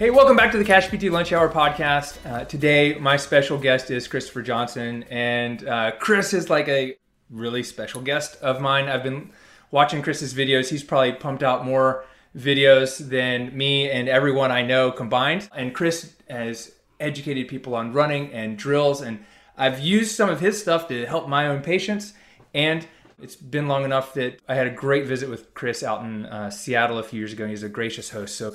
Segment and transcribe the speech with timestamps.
[0.00, 2.16] Hey, welcome back to the Cash PT Lunch Hour podcast.
[2.24, 6.96] Uh, today, my special guest is Christopher Johnson, and uh, Chris is like a
[7.28, 8.88] really special guest of mine.
[8.88, 9.30] I've been
[9.70, 10.70] watching Chris's videos.
[10.70, 15.50] He's probably pumped out more videos than me and everyone I know combined.
[15.54, 19.22] And Chris has educated people on running and drills, and
[19.58, 22.14] I've used some of his stuff to help my own patients.
[22.54, 22.88] And
[23.20, 26.48] it's been long enough that I had a great visit with Chris out in uh,
[26.48, 28.36] Seattle a few years ago, and he's a gracious host.
[28.36, 28.54] So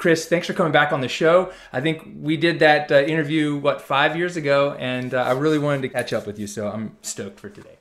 [0.00, 1.52] Chris, thanks for coming back on the show.
[1.74, 5.58] I think we did that uh, interview, what, five years ago, and uh, I really
[5.58, 7.76] wanted to catch up with you, so I'm stoked for today.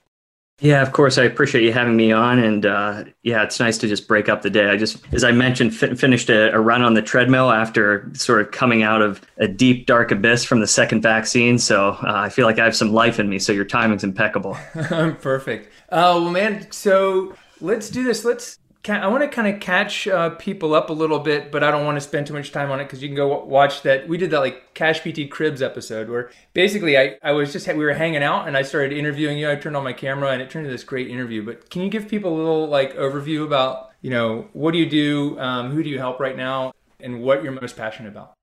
[0.59, 1.17] Yeah, of course.
[1.17, 2.39] I appreciate you having me on.
[2.39, 4.69] And uh, yeah, it's nice to just break up the day.
[4.69, 8.41] I just, as I mentioned, fi- finished a, a, run on the treadmill after sort
[8.41, 11.57] of coming out of a deep, dark abyss from the second vaccine.
[11.57, 13.39] So uh, I feel like I have some life in me.
[13.39, 14.55] So your timing's impeccable.
[14.73, 15.71] Perfect.
[15.87, 18.25] Uh, well, man, so let's do this.
[18.25, 21.71] Let's I want to kind of catch uh, people up a little bit, but I
[21.71, 24.07] don't want to spend too much time on it because you can go watch that.
[24.07, 27.83] We did that like Cash PT Cribs episode where basically I, I was just, we
[27.83, 29.51] were hanging out and I started interviewing you.
[29.51, 31.45] I turned on my camera and it turned into this great interview.
[31.45, 34.89] But can you give people a little like overview about, you know, what do you
[34.89, 35.37] do?
[35.39, 36.71] Um, who do you help right now?
[37.01, 38.33] And what you're most passionate about?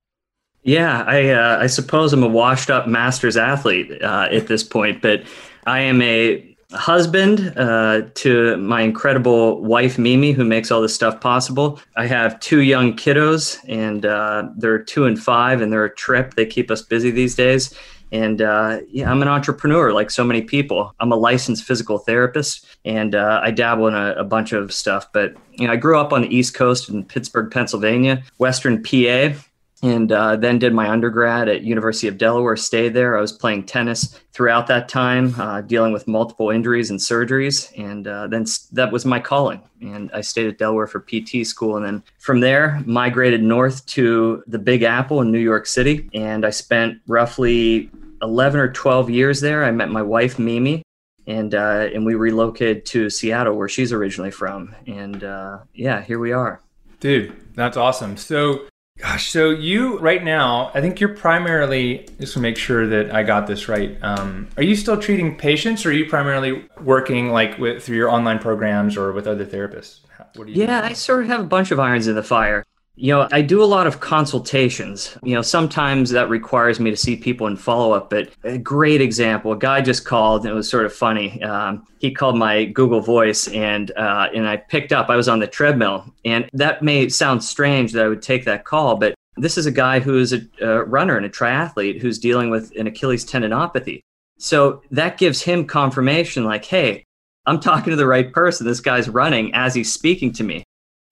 [0.62, 5.00] Yeah, I, uh, I suppose I'm a washed up masters athlete uh, at this point,
[5.00, 5.22] but
[5.66, 11.20] I am a husband uh, to my incredible wife Mimi, who makes all this stuff
[11.20, 11.80] possible.
[11.96, 16.34] I have two young kiddos, and uh, they're two and five, and they're a trip.
[16.34, 17.74] They keep us busy these days.
[18.12, 20.94] And uh, yeah, I'm an entrepreneur like so many people.
[21.00, 25.12] I'm a licensed physical therapist, and uh, I dabble in a, a, bunch of stuff.
[25.12, 29.34] But you know, I grew up on the East Coast in Pittsburgh, Pennsylvania, Western PA,
[29.82, 32.56] and uh, then did my undergrad at University of Delaware.
[32.56, 33.16] Stayed there.
[33.16, 38.08] I was playing tennis throughout that time, uh, dealing with multiple injuries and surgeries, and
[38.08, 39.60] uh, then that was my calling.
[39.82, 44.42] And I stayed at Delaware for PT school, and then from there migrated north to
[44.46, 47.90] the Big Apple in New York City, and I spent roughly
[48.22, 49.64] 11 or 12 years there.
[49.64, 50.82] I met my wife Mimi,
[51.26, 54.74] and uh, and we relocated to Seattle, where she's originally from.
[54.86, 56.62] And uh, yeah, here we are.
[56.98, 58.16] Dude, that's awesome.
[58.16, 58.66] So
[58.98, 63.24] Gosh, so you right now, I think you're primarily just to make sure that I
[63.24, 63.98] got this right.
[64.02, 68.10] Um, are you still treating patients, or are you primarily working like with through your
[68.10, 70.00] online programs or with other therapists?
[70.46, 72.64] Yeah, I sort of have a bunch of irons in the fire.
[72.98, 75.16] You know, I do a lot of consultations.
[75.22, 78.08] You know, sometimes that requires me to see people in follow up.
[78.08, 81.42] But a great example, a guy just called and it was sort of funny.
[81.42, 85.10] Um, he called my Google Voice and uh, and I picked up.
[85.10, 88.64] I was on the treadmill, and that may sound strange that I would take that
[88.64, 92.18] call, but this is a guy who is a, a runner and a triathlete who's
[92.18, 94.00] dealing with an Achilles tendinopathy.
[94.38, 97.04] So that gives him confirmation, like, hey,
[97.46, 98.66] I'm talking to the right person.
[98.66, 100.64] This guy's running as he's speaking to me.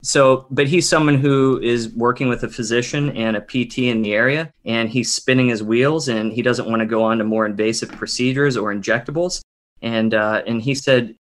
[0.05, 4.13] So, but he's someone who is working with a physician and a PT in the
[4.13, 7.47] area, and he's spinning his wheels, and he doesn't want to go on to more
[7.47, 9.41] invasive procedures or injectables.
[9.81, 11.15] And uh, and he said,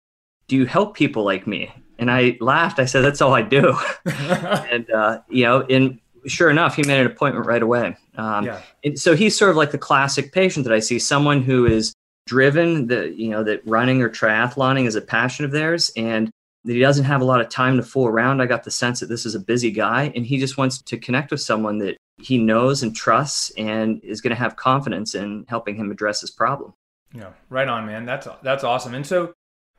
[0.49, 2.79] "Do you help people like me?" And I laughed.
[2.79, 3.75] I said, "That's all I do."
[4.05, 7.97] and uh, you know, and sure enough, he made an appointment right away.
[8.17, 8.61] Um, yeah.
[8.85, 11.95] And so he's sort of like the classic patient that I see, someone who is
[12.27, 16.31] driven, that you know, that running or triathloning is a passion of theirs, and
[16.65, 18.41] that he doesn't have a lot of time to fool around.
[18.41, 20.99] I got the sense that this is a busy guy and he just wants to
[20.99, 25.45] connect with someone that he knows and trusts and is going to have confidence in
[25.49, 26.73] helping him address his problem.
[27.13, 28.05] Yeah, right on, man.
[28.07, 28.95] That's that's awesome.
[28.95, 29.33] And so,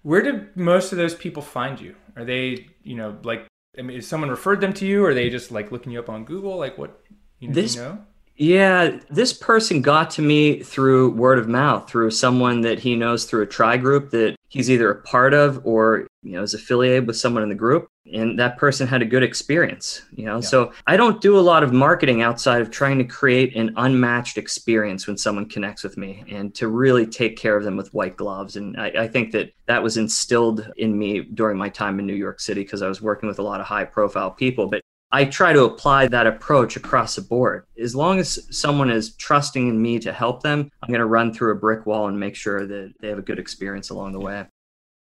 [0.04, 1.96] where did most of those people find you?
[2.16, 3.46] Are they, you know, like,
[3.78, 6.00] I mean, is someone referred them to you, or are they just like looking you
[6.00, 6.58] up on Google?
[6.58, 7.02] Like, what
[7.40, 7.54] you know?
[7.54, 8.00] This, you know?
[8.38, 13.26] Yeah, this person got to me through word of mouth, through someone that he knows
[13.26, 17.06] through a tri group that he's either a part of or you know is affiliated
[17.06, 20.42] with someone in the group and that person had a good experience you know yeah.
[20.42, 24.38] so i don't do a lot of marketing outside of trying to create an unmatched
[24.38, 28.18] experience when someone connects with me and to really take care of them with white
[28.18, 32.08] gloves and i, I think that that was instilled in me during my time in
[32.08, 34.82] new york city because i was working with a lot of high profile people but
[35.12, 37.66] I try to apply that approach across the board.
[37.80, 41.32] As long as someone is trusting in me to help them, I'm going to run
[41.32, 44.20] through a brick wall and make sure that they have a good experience along the
[44.20, 44.46] way.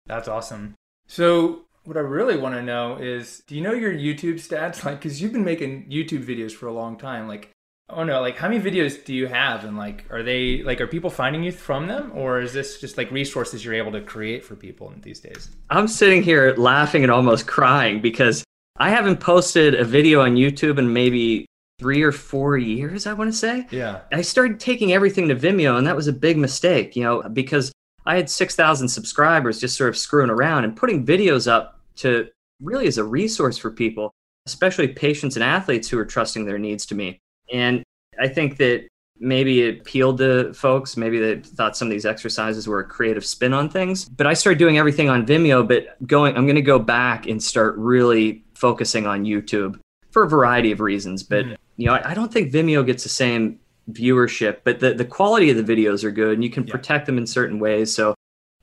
[0.05, 0.75] That's awesome.
[1.07, 4.83] So, what I really want to know is do you know your YouTube stats?
[4.85, 7.27] Like, because you've been making YouTube videos for a long time.
[7.27, 7.49] Like,
[7.89, 10.87] Oh no, like how many videos do you have and like are they like are
[10.87, 14.43] people finding you from them or is this just like resources you're able to create
[14.43, 15.51] for people these days?
[15.69, 18.43] I'm sitting here laughing and almost crying because
[18.77, 21.45] I haven't posted a video on YouTube in maybe
[21.79, 23.67] three or four years, I want to say.
[23.69, 24.01] Yeah.
[24.11, 27.71] I started taking everything to Vimeo, and that was a big mistake, you know, because
[28.05, 32.27] I had 6,000 subscribers just sort of screwing around and putting videos up to
[32.61, 34.11] really as a resource for people,
[34.45, 37.19] especially patients and athletes who are trusting their needs to me.
[37.51, 37.83] And
[38.19, 38.87] I think that
[39.19, 40.97] maybe it appealed to folks.
[40.97, 44.05] Maybe they thought some of these exercises were a creative spin on things.
[44.05, 47.41] But I started doing everything on Vimeo, but going, I'm going to go back and
[47.41, 49.79] start really focusing on YouTube
[50.11, 51.23] for a variety of reasons.
[51.23, 51.55] But, mm.
[51.77, 53.59] you know, I, I, don't think Vimeo gets the same
[53.91, 56.71] viewership, but the, the quality of the videos are good and you can yeah.
[56.71, 57.93] protect them in certain ways.
[57.93, 58.15] So,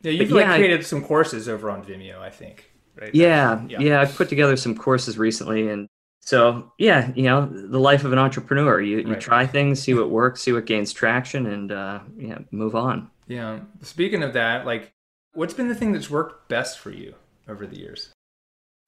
[0.02, 2.70] yeah, you've like yeah, created some courses over on Vimeo, I think.
[2.98, 3.14] Right?
[3.14, 4.00] Yeah, yeah, yeah.
[4.00, 5.88] I put together some courses recently and
[6.20, 8.80] so yeah, you know, the life of an entrepreneur.
[8.80, 9.20] You you right.
[9.20, 13.10] try things, see what works, see what gains traction, and uh, yeah, move on.
[13.26, 13.60] Yeah.
[13.82, 14.92] Speaking of that, like,
[15.32, 17.14] what's been the thing that's worked best for you
[17.48, 18.12] over the years?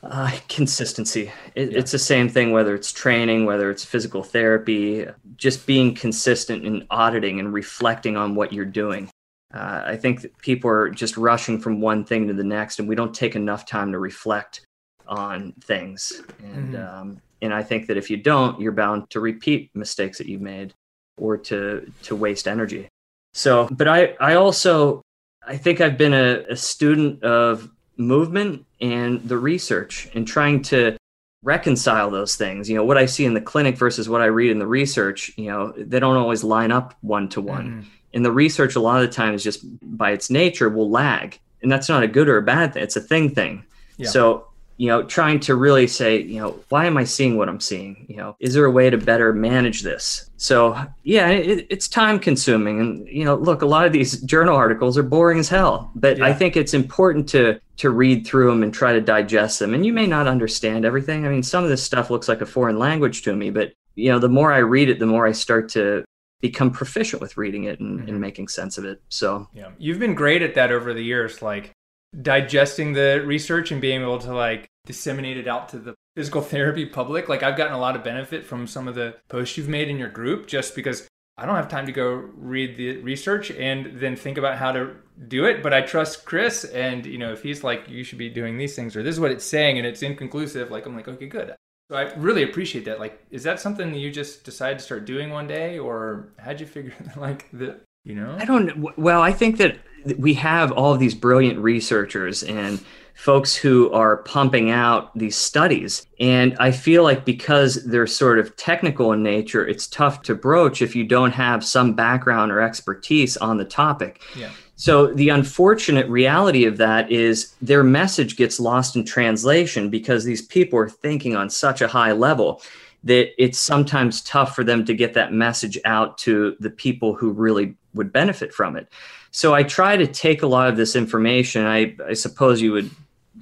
[0.02, 1.30] Uh, consistency.
[1.54, 1.78] It, yeah.
[1.78, 5.06] It's the same thing whether it's training, whether it's physical therapy,
[5.36, 9.08] just being consistent in auditing and reflecting on what you're doing.
[9.54, 12.88] Uh, I think that people are just rushing from one thing to the next, and
[12.88, 14.62] we don't take enough time to reflect
[15.06, 16.22] on things.
[16.42, 16.98] And mm-hmm.
[16.98, 20.40] um, and I think that if you don't, you're bound to repeat mistakes that you've
[20.40, 20.74] made
[21.16, 22.88] or to to waste energy.
[23.34, 25.02] So, but I I also
[25.46, 30.96] I think I've been a, a student of movement and the research and trying to
[31.42, 32.68] reconcile those things.
[32.68, 35.32] You know, what I see in the clinic versus what I read in the research,
[35.36, 37.86] you know, they don't always line up one to one.
[38.14, 41.38] And the research, a lot of the times, just by its nature, will lag.
[41.62, 42.82] And that's not a good or a bad thing.
[42.82, 43.64] It's a thing thing.
[43.96, 44.08] Yeah.
[44.08, 44.46] So
[44.82, 48.04] you know, trying to really say, you know, why am I seeing what I'm seeing?
[48.08, 50.28] You know, is there a way to better manage this?
[50.38, 52.80] So, yeah, it, it's time consuming.
[52.80, 56.18] And, you know, look, a lot of these journal articles are boring as hell, but
[56.18, 56.26] yeah.
[56.26, 59.74] I think it's important to, to read through them and try to digest them.
[59.74, 61.26] And you may not understand everything.
[61.26, 64.10] I mean, some of this stuff looks like a foreign language to me, but, you
[64.10, 66.04] know, the more I read it, the more I start to
[66.40, 68.08] become proficient with reading it and, mm-hmm.
[68.08, 69.02] and making sense of it.
[69.08, 71.42] So, yeah, you've been great at that over the years.
[71.42, 71.72] Like,
[72.20, 76.84] digesting the research and being able to like disseminate it out to the physical therapy
[76.84, 77.28] public.
[77.28, 79.98] Like I've gotten a lot of benefit from some of the posts you've made in
[79.98, 81.08] your group just because
[81.38, 84.96] I don't have time to go read the research and then think about how to
[85.28, 85.62] do it.
[85.62, 88.76] But I trust Chris and you know, if he's like, you should be doing these
[88.76, 91.54] things or this is what it's saying and it's inconclusive, like I'm like, okay, good.
[91.90, 93.00] So I really appreciate that.
[93.00, 96.60] Like, is that something that you just decided to start doing one day or how'd
[96.60, 98.36] you figure like the you know?
[98.38, 99.78] I don't well, I think that
[100.18, 102.82] we have all of these brilliant researchers and
[103.14, 106.06] folks who are pumping out these studies.
[106.18, 110.82] And I feel like because they're sort of technical in nature, it's tough to broach
[110.82, 114.22] if you don't have some background or expertise on the topic.
[114.36, 114.50] Yeah.
[114.76, 120.42] So the unfortunate reality of that is their message gets lost in translation because these
[120.42, 122.62] people are thinking on such a high level
[123.04, 127.30] that it's sometimes tough for them to get that message out to the people who
[127.30, 128.88] really would benefit from it.
[129.30, 131.64] So I try to take a lot of this information.
[131.66, 132.90] I, I suppose you would,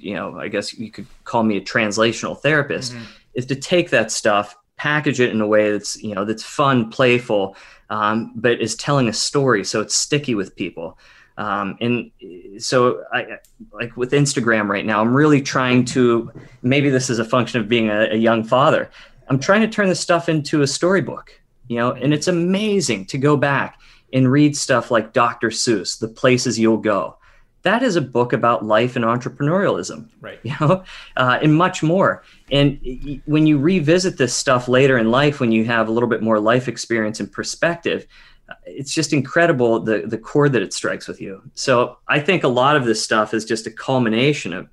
[0.01, 3.03] you know, I guess you could call me a translational therapist, mm-hmm.
[3.33, 6.89] is to take that stuff, package it in a way that's, you know, that's fun,
[6.89, 7.55] playful,
[7.89, 9.63] um, but is telling a story.
[9.63, 10.97] So it's sticky with people.
[11.37, 12.11] Um, and
[12.57, 13.37] so I
[13.73, 16.31] like with Instagram right now, I'm really trying to,
[16.61, 18.91] maybe this is a function of being a, a young father.
[19.27, 23.17] I'm trying to turn this stuff into a storybook, you know, and it's amazing to
[23.17, 23.79] go back
[24.13, 25.49] and read stuff like Dr.
[25.49, 27.17] Seuss, The Places You'll Go.
[27.63, 30.39] That is a book about life and entrepreneurialism, right?
[30.43, 30.83] You know,
[31.17, 32.23] uh, and much more.
[32.51, 32.79] And
[33.25, 36.39] when you revisit this stuff later in life, when you have a little bit more
[36.39, 38.07] life experience and perspective,
[38.49, 41.41] uh, it's just incredible the the chord that it strikes with you.
[41.53, 44.67] So I think a lot of this stuff is just a culmination of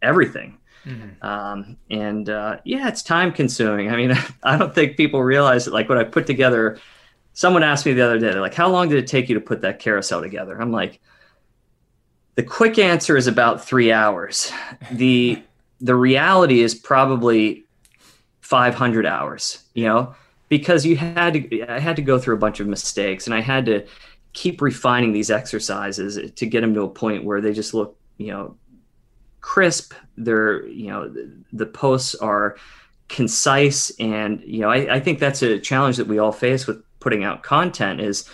[0.00, 0.58] everything.
[0.86, 1.26] Mm-hmm.
[1.26, 3.90] Um, and uh, yeah, it's time consuming.
[3.90, 5.74] I mean, I don't think people realize that.
[5.74, 6.78] Like when I put together
[7.36, 9.60] someone asked me the other day, like, how long did it take you to put
[9.60, 10.58] that carousel together?
[10.58, 11.00] I'm like,
[12.36, 14.52] the quick answer is about three hours.
[14.92, 15.42] The
[15.80, 17.64] the reality is probably
[18.40, 20.14] 500 hours, you know,
[20.48, 23.40] because you had to, I had to go through a bunch of mistakes and I
[23.40, 23.84] had to
[24.32, 28.28] keep refining these exercises to get them to a point where they just look, you
[28.28, 28.56] know,
[29.40, 29.92] crisp.
[30.16, 32.56] They're, you know, the, the posts are
[33.08, 33.90] concise.
[33.98, 37.24] And, you know, I, I think that's a challenge that we all face with putting
[37.24, 38.28] out content is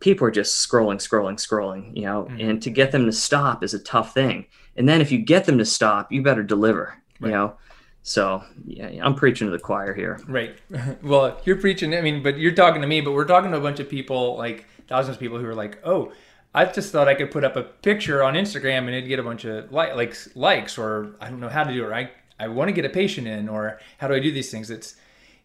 [0.00, 2.40] people are just scrolling, scrolling, scrolling, you know, mm-hmm.
[2.40, 4.46] and to get them to stop is a tough thing.
[4.76, 7.28] And then if you get them to stop, you better deliver, right.
[7.28, 7.56] you know.
[8.02, 10.20] So yeah, I'm preaching to the choir here.
[10.28, 10.56] Right.
[11.02, 11.94] Well, you're preaching.
[11.94, 13.00] I mean, but you're talking to me.
[13.00, 15.78] But we're talking to a bunch of people, like thousands of people, who are like,
[15.84, 16.12] "Oh,
[16.54, 19.22] I just thought I could put up a picture on Instagram and it'd get a
[19.22, 21.92] bunch of li- likes, likes, or I don't know how to do it.
[21.92, 24.70] I I want to get a patient in, or how do I do these things?
[24.70, 24.96] It's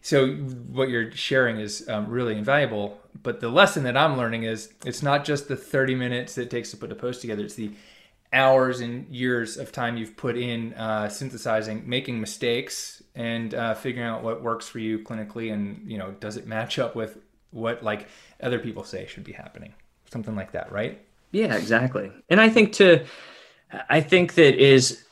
[0.02, 2.98] so what you're sharing is um, really invaluable.
[3.22, 6.70] But the lesson that I'm learning is it's not just the 30 minutes it takes
[6.72, 7.44] to put a post together.
[7.44, 7.70] It's the
[8.32, 14.08] hours and years of time you've put in uh, synthesizing, making mistakes, and uh, figuring
[14.08, 17.18] out what works for you clinically, and you know, does it match up with
[17.50, 18.08] what like
[18.42, 19.72] other people say should be happening,
[20.10, 21.00] something like that, right?
[21.30, 22.10] Yeah, exactly.
[22.28, 23.04] And I think to,
[23.88, 25.04] I think that is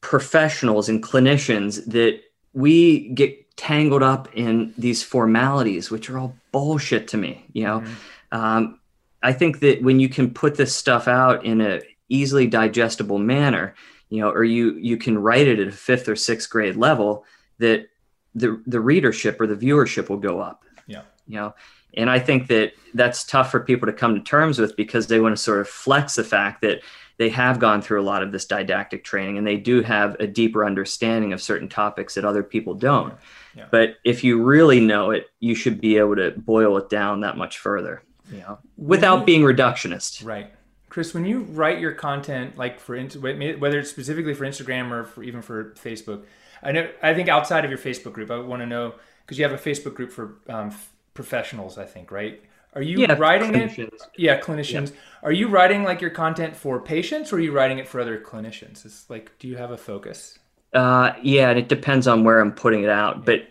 [0.00, 2.20] professionals and clinicians that
[2.52, 7.44] we get tangled up in these formalities, which are all bullshit to me.
[7.52, 8.38] You know, mm-hmm.
[8.38, 8.80] um,
[9.22, 13.74] I think that when you can put this stuff out in a easily digestible manner,
[14.08, 17.24] you know, or you you can write it at a fifth or sixth grade level,
[17.58, 17.88] that
[18.34, 20.64] the the readership or the viewership will go up.
[20.86, 21.02] Yeah.
[21.26, 21.54] You know,
[21.94, 25.20] and I think that that's tough for people to come to terms with because they
[25.20, 26.80] want to sort of flex the fact that
[27.18, 30.26] they have gone through a lot of this didactic training and they do have a
[30.26, 33.12] deeper understanding of certain topics that other people don't.
[33.58, 33.66] Yeah.
[33.70, 37.36] But if you really know it, you should be able to boil it down that
[37.36, 40.24] much further, you know, without being reductionist.
[40.24, 40.52] Right.
[40.88, 45.22] Chris, when you write your content, like for whether it's specifically for Instagram or for
[45.22, 46.24] even for Facebook,
[46.62, 49.44] I know I think outside of your Facebook group, I want to know because you
[49.44, 50.74] have a Facebook group for um,
[51.14, 52.42] professionals, I think, right?
[52.74, 53.94] Are you yeah, writing clinicians.
[53.94, 54.02] it?
[54.16, 54.90] Yeah, clinicians.
[54.90, 54.96] Yeah.
[55.24, 58.20] Are you writing like your content for patients, or are you writing it for other
[58.20, 58.84] clinicians?
[58.84, 60.38] It's like, do you have a focus?
[60.72, 63.48] Uh, yeah, and it depends on where I'm putting it out, but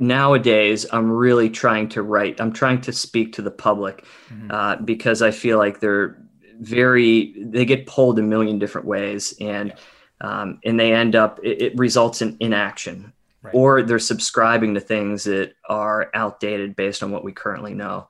[0.00, 4.50] nowadays i'm really trying to write i'm trying to speak to the public mm-hmm.
[4.50, 6.16] uh, because i feel like they're
[6.58, 9.74] very they get pulled a million different ways and
[10.22, 13.12] um, and they end up it, it results in inaction
[13.42, 13.54] right.
[13.54, 18.08] or they're subscribing to things that are outdated based on what we currently know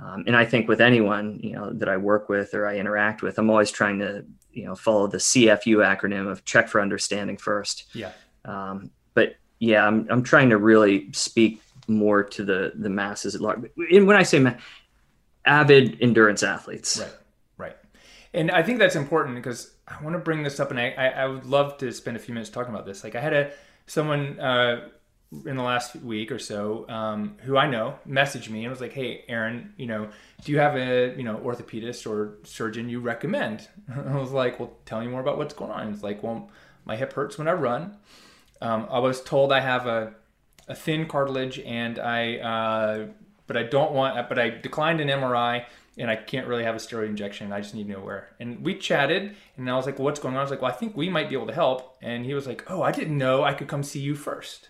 [0.00, 3.22] um, and i think with anyone you know that i work with or i interact
[3.22, 4.24] with i'm always trying to
[4.58, 7.84] you know follow the cfu acronym of check for understanding first.
[7.94, 8.12] Yeah.
[8.44, 13.40] Um, but yeah I'm, I'm trying to really speak more to the the masses at
[13.40, 13.70] large.
[13.92, 14.54] And when i say ma-
[15.44, 16.98] avid endurance athletes.
[16.98, 17.12] Right
[17.56, 17.76] right,
[18.34, 21.06] and I think that's important because I want to bring this up, and I, I,
[21.06, 23.02] I, would love to spend a few minutes talking about this.
[23.02, 23.50] Like I had a
[23.86, 24.88] someone uh,
[25.44, 28.92] in the last week or so um, who I know messaged me and was like,
[28.92, 30.08] "Hey, Aaron, you know,
[30.44, 34.72] do you have a you know orthopedist or surgeon you recommend?" I was like, "Well,
[34.86, 36.50] tell me more about what's going on." It's like, "Well,
[36.84, 37.96] my hip hurts when I run.
[38.60, 40.14] Um, I was told I have a
[40.66, 43.06] a thin cartilage, and I uh,
[43.46, 45.64] but I don't want, but I declined an MRI."
[46.00, 47.52] and I can't really have a steroid injection.
[47.52, 48.28] I just need to know where.
[48.38, 50.38] And we chatted, and I was like, well, what's going on?
[50.38, 51.96] I was like, well, I think we might be able to help.
[52.00, 54.68] And he was like, oh, I didn't know I could come see you first.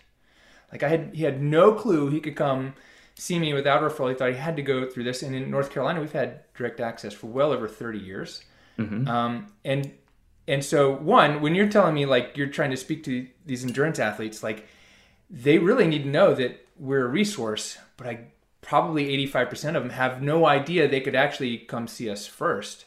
[0.71, 2.73] Like I had, he had no clue he could come
[3.15, 4.09] see me without referral.
[4.09, 5.21] He thought he had to go through this.
[5.23, 8.43] And in North Carolina, we've had direct access for well over 30 years.
[8.77, 9.07] Mm-hmm.
[9.07, 9.91] Um, and
[10.47, 13.99] and so one, when you're telling me like you're trying to speak to these endurance
[13.99, 14.67] athletes, like
[15.29, 17.77] they really need to know that we're a resource.
[17.97, 18.19] But I
[18.61, 22.85] probably 85% of them have no idea they could actually come see us first.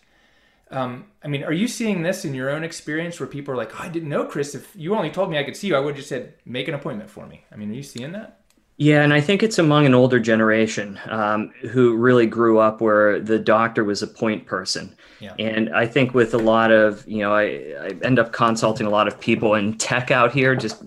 [0.72, 3.78] Um, I mean, are you seeing this in your own experience where people are like,
[3.78, 5.80] oh, I didn't know, Chris, if you only told me I could see you, I
[5.80, 7.44] would have just said, make an appointment for me.
[7.52, 8.40] I mean, are you seeing that?
[8.78, 13.20] Yeah, and I think it's among an older generation um, who really grew up where
[13.20, 14.96] the doctor was a point person.
[15.20, 15.34] Yeah.
[15.38, 18.90] And I think with a lot of, you know, I, I end up consulting a
[18.90, 20.82] lot of people in tech out here just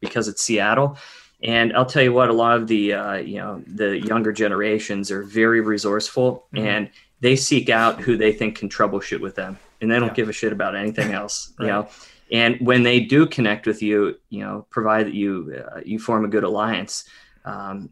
[0.00, 0.96] because it's Seattle.
[1.42, 5.10] And I'll tell you what, a lot of the uh, you know the younger generations
[5.10, 6.66] are very resourceful, mm-hmm.
[6.66, 6.90] and
[7.24, 10.14] they seek out who they think can troubleshoot with them, and they don't yeah.
[10.14, 11.54] give a shit about anything else.
[11.58, 11.64] right.
[11.64, 11.88] You know,
[12.30, 16.26] and when they do connect with you, you know, provide that you uh, you form
[16.26, 17.08] a good alliance,
[17.46, 17.88] um,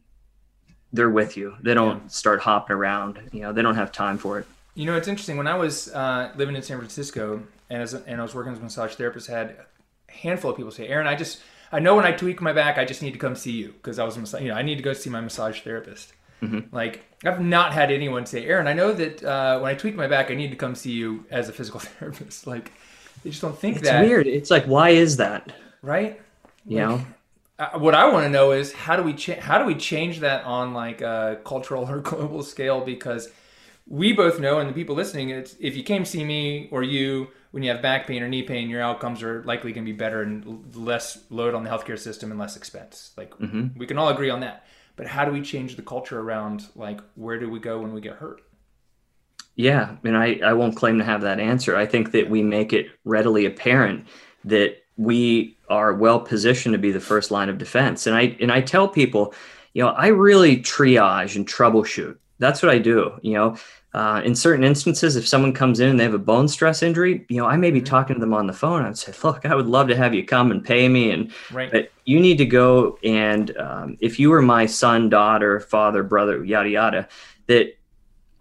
[0.93, 1.57] they're with you.
[1.63, 2.09] They don't yeah.
[2.09, 3.21] start hopping around.
[3.33, 4.47] You know, they don't have time for it.
[4.75, 5.39] You know, it's interesting.
[5.39, 8.59] When I was uh, living in San Francisco and as and I was working as
[8.59, 9.57] a massage therapist, I had
[10.11, 11.41] a handful of people say, "Aaron, I just
[11.73, 13.99] I know when I tweak my back, I just need to come see you because
[13.99, 14.43] I was, a massage.
[14.43, 16.13] you know, I need to go see my massage therapist.
[16.43, 16.75] Mm-hmm.
[16.75, 20.09] Like I've not had anyone say, Aaron, I know that uh, when I tweak my
[20.09, 22.47] back, I need to come see you as a physical therapist.
[22.47, 22.73] Like
[23.23, 24.03] they just don't think it's that.
[24.03, 24.27] It's weird.
[24.27, 25.53] It's like, why is that?
[25.83, 26.21] Right.
[26.67, 27.07] You like, know.
[27.59, 30.21] Uh, what I want to know is how do we cha- how do we change
[30.21, 32.81] that on like a cultural or global scale?
[32.81, 33.29] Because
[33.87, 37.29] we both know, and the people listening, it's if you came see me or you
[37.53, 39.97] when you have back pain or knee pain, your outcomes are likely going to be
[39.97, 43.13] better and less load on the healthcare system and less expense.
[43.17, 43.79] Like mm-hmm.
[43.79, 44.65] we can all agree on that.
[44.97, 48.01] But how do we change the culture around like where do we go when we
[48.01, 48.43] get hurt?
[49.55, 51.77] Yeah, and I, I won't claim to have that answer.
[51.77, 54.07] I think that we make it readily apparent
[54.45, 58.07] that we are well positioned to be the first line of defense.
[58.07, 59.35] And I and I tell people,
[59.75, 62.17] you know, I really triage and troubleshoot.
[62.39, 63.19] That's what I do.
[63.23, 63.57] You know,
[63.95, 67.27] uh, in certain instances, if someone comes in and they have a bone stress injury,
[67.29, 67.87] you know, I may be mm-hmm.
[67.87, 68.83] talking to them on the phone.
[68.83, 71.71] I'd say, "Look, I would love to have you come and pay me, and right.
[71.71, 76.43] but you need to go and um, if you were my son, daughter, father, brother,
[76.43, 77.09] yada yada,
[77.49, 77.77] that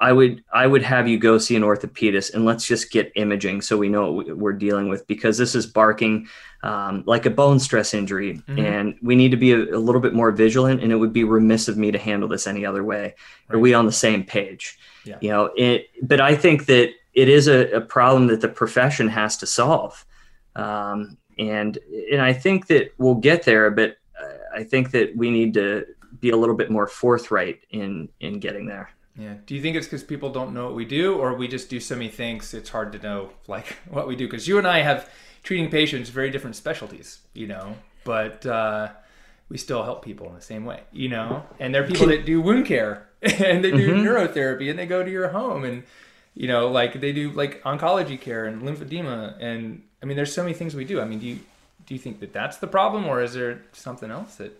[0.01, 3.61] I would I would have you go see an orthopedist and let's just get imaging
[3.61, 6.27] so we know what we're dealing with because this is barking
[6.63, 8.59] um, like a bone stress injury mm-hmm.
[8.59, 11.23] and we need to be a, a, little bit more vigilant and it would be
[11.23, 13.15] remiss of me to handle this any other way.
[13.47, 13.55] Right.
[13.55, 14.79] Are we on the same page?
[15.05, 15.17] Yeah.
[15.21, 15.87] You know, it.
[16.01, 20.03] But I think that it is a, a problem that the profession has to solve,
[20.55, 21.77] um, and
[22.11, 23.69] and I think that we'll get there.
[23.71, 23.97] But
[24.53, 25.85] I think that we need to
[26.19, 28.91] be a little bit more forthright in in getting there.
[29.17, 29.35] Yeah.
[29.45, 31.79] Do you think it's because people don't know what we do, or we just do
[31.79, 34.25] so many things it's hard to know like what we do?
[34.27, 35.09] Because you and I have
[35.43, 38.89] treating patients very different specialties, you know, but uh,
[39.49, 41.43] we still help people in the same way, you know.
[41.59, 44.05] And there are people that do wound care and they do mm-hmm.
[44.05, 45.83] neurotherapy and they go to your home and
[46.33, 50.43] you know like they do like oncology care and lymphedema and I mean there's so
[50.43, 51.01] many things we do.
[51.01, 51.39] I mean, do you
[51.85, 54.57] do you think that that's the problem, or is there something else that?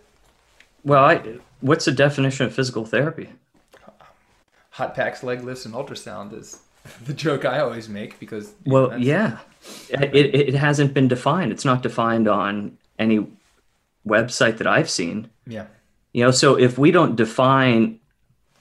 [0.84, 3.30] Well, I, what's the definition of physical therapy?
[4.72, 6.60] Hot packs, leg lifts, and ultrasound is
[7.04, 8.52] the joke I always make because.
[8.66, 9.38] Well, know, yeah,
[9.90, 11.52] it, it hasn't been defined.
[11.52, 13.26] It's not defined on any
[14.06, 15.30] website that I've seen.
[15.46, 15.66] Yeah.
[16.12, 18.00] You know, so if we don't define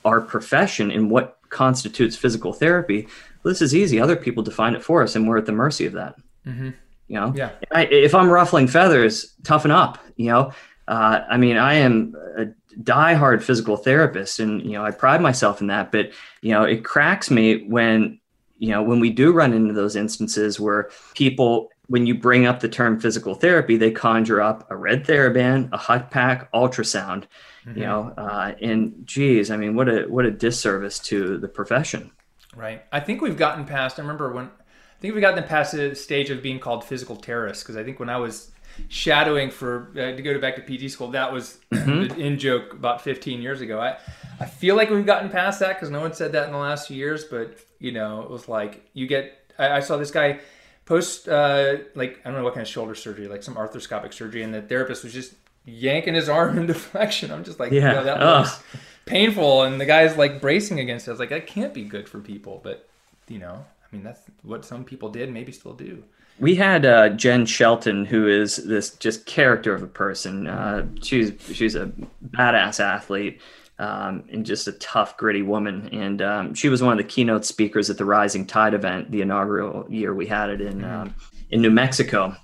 [0.06, 3.08] our profession and what constitutes physical therapy,
[3.44, 4.00] well, this is easy.
[4.00, 6.16] Other people define it for us, and we're at the mercy of that.
[6.46, 6.70] Mm-hmm.
[7.08, 7.52] You know, yeah.
[7.72, 9.98] I, if I'm ruffling feathers, toughen up.
[10.16, 10.54] You know,
[10.88, 12.46] uh, I mean, I am a
[12.82, 15.92] diehard physical therapist, and you know, I pride myself in that.
[15.92, 16.12] But
[16.42, 18.20] you know, it cracks me when
[18.58, 22.62] you know when we do run into those instances where people when you bring up
[22.62, 27.26] the term physical therapy, they conjure up a red TheraBand, a hot pack, ultrasound,
[27.66, 27.80] mm-hmm.
[27.80, 32.12] you know, uh, and geez, I mean, what a what a disservice to the profession.
[32.56, 32.84] Right.
[32.92, 34.00] I think we've gotten past.
[34.00, 37.16] I remember when I think we have gotten past the stage of being called physical
[37.16, 38.52] terrorists because I think when I was
[38.90, 41.10] shadowing for uh, to go back to PT school.
[41.10, 42.08] That was mm-hmm.
[42.08, 43.80] the in joke about 15 years ago.
[43.80, 43.98] I
[44.40, 46.88] I feel like we've gotten past that because no one said that in the last
[46.88, 47.24] few years.
[47.24, 49.38] But you know, it was like you get.
[49.58, 50.40] I, I saw this guy
[50.86, 54.44] post uh, like I don't know what kind of shoulder surgery, like some arthroscopic surgery,
[54.44, 55.34] and the therapist was just
[55.66, 57.32] yanking his arm into flexion.
[57.32, 58.62] I'm just like, yeah, that looks
[59.06, 61.12] painful, and the guy's like bracing against it.
[61.12, 62.88] I was like, that can't be good for people, but
[63.28, 66.04] you know, I mean, that's what some people did, maybe still do
[66.42, 70.48] we had uh, Jenn Shelton, who is this just character of a person.
[70.48, 71.92] Uh, she's she's a
[72.32, 73.40] badass athlete
[73.78, 75.88] um, and just a tough, gritty woman.
[75.94, 79.22] And um, she was one of the keynote speakers at the Rising Tide event, the
[79.22, 81.02] inaugural year we had it in mm-hmm.
[81.02, 81.16] um,
[81.52, 82.36] in New Mexico.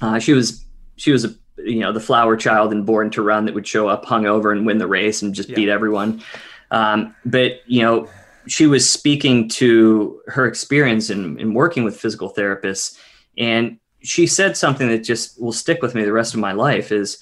[0.00, 3.46] Uh, she was she was a you know the flower child and born to run
[3.46, 5.56] that would show up hungover and win the race and just yeah.
[5.56, 6.22] beat everyone.
[6.70, 8.08] Um, but you know
[8.46, 12.96] she was speaking to her experience in, in working with physical therapists
[13.40, 16.92] and she said something that just will stick with me the rest of my life
[16.92, 17.18] is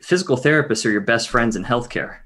[0.00, 2.18] physical therapists are your best friends in healthcare.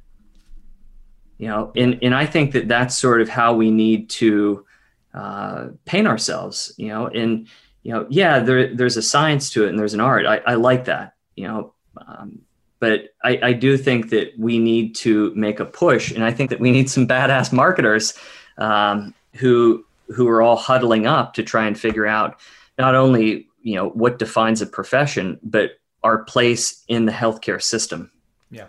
[1.38, 4.64] You know, and, and I think that that's sort of how we need to
[5.12, 7.48] uh, paint ourselves, you know, and,
[7.82, 10.24] you know, yeah, there, there's a science to it and there's an art.
[10.24, 12.42] I, I like that, you know, um,
[12.78, 16.12] but I, I do think that we need to make a push.
[16.12, 18.14] And I think that we need some badass marketers
[18.58, 22.38] um, who, who are all huddling up to try and figure out,
[22.82, 25.70] not only you know what defines a profession, but
[26.02, 28.10] our place in the healthcare system.
[28.50, 28.66] Yeah.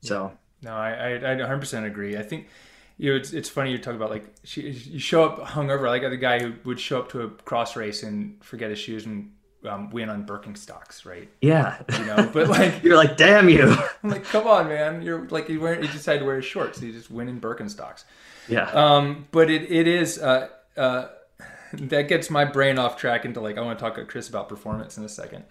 [0.00, 0.32] So.
[0.62, 2.16] No, I, I, I 100% agree.
[2.18, 2.48] I think
[2.98, 6.02] you know, it's, it's funny you talk about like she, you show up hungover like
[6.02, 9.32] the guy who would show up to a cross race and forget his shoes and
[9.66, 11.28] um, win on Birkenstocks, right?
[11.42, 13.74] Yeah, you know, but like you're like, damn you!
[14.02, 15.02] I'm like, come on, man!
[15.02, 18.04] You're like you wear you decided to wear shorts, so you just win in Birkenstocks.
[18.48, 18.70] Yeah.
[18.70, 21.08] Um, but it it is uh uh
[21.72, 24.48] that gets my brain off track into like I want to talk to Chris about
[24.48, 25.44] performance in a second.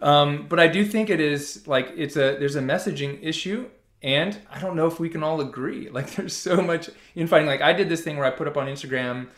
[0.00, 3.68] Um, but I do think it is like it's a there's a messaging issue,
[4.02, 5.88] and I don't know if we can all agree.
[5.92, 7.46] Like there's so much infighting.
[7.46, 9.28] Like I did this thing where I put up on Instagram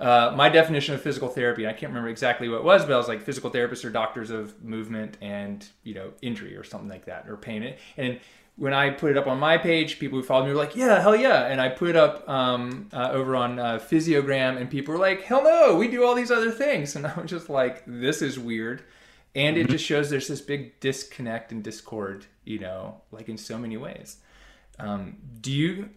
[0.00, 1.66] uh, my definition of physical therapy.
[1.66, 4.30] I can't remember exactly what it was, but I was like physical therapists are doctors
[4.30, 7.74] of movement and you know injury or something like that or pain.
[7.98, 8.18] And
[8.60, 11.00] when I put it up on my page, people who followed me were like, "Yeah,
[11.00, 14.92] hell yeah!" And I put it up um, uh, over on uh, Physiogram, and people
[14.92, 17.82] were like, "Hell no, we do all these other things." And I was just like,
[17.86, 18.82] "This is weird,"
[19.34, 19.72] and it mm-hmm.
[19.72, 24.18] just shows there's this big disconnect and discord, you know, like in so many ways.
[24.78, 25.88] Um, do you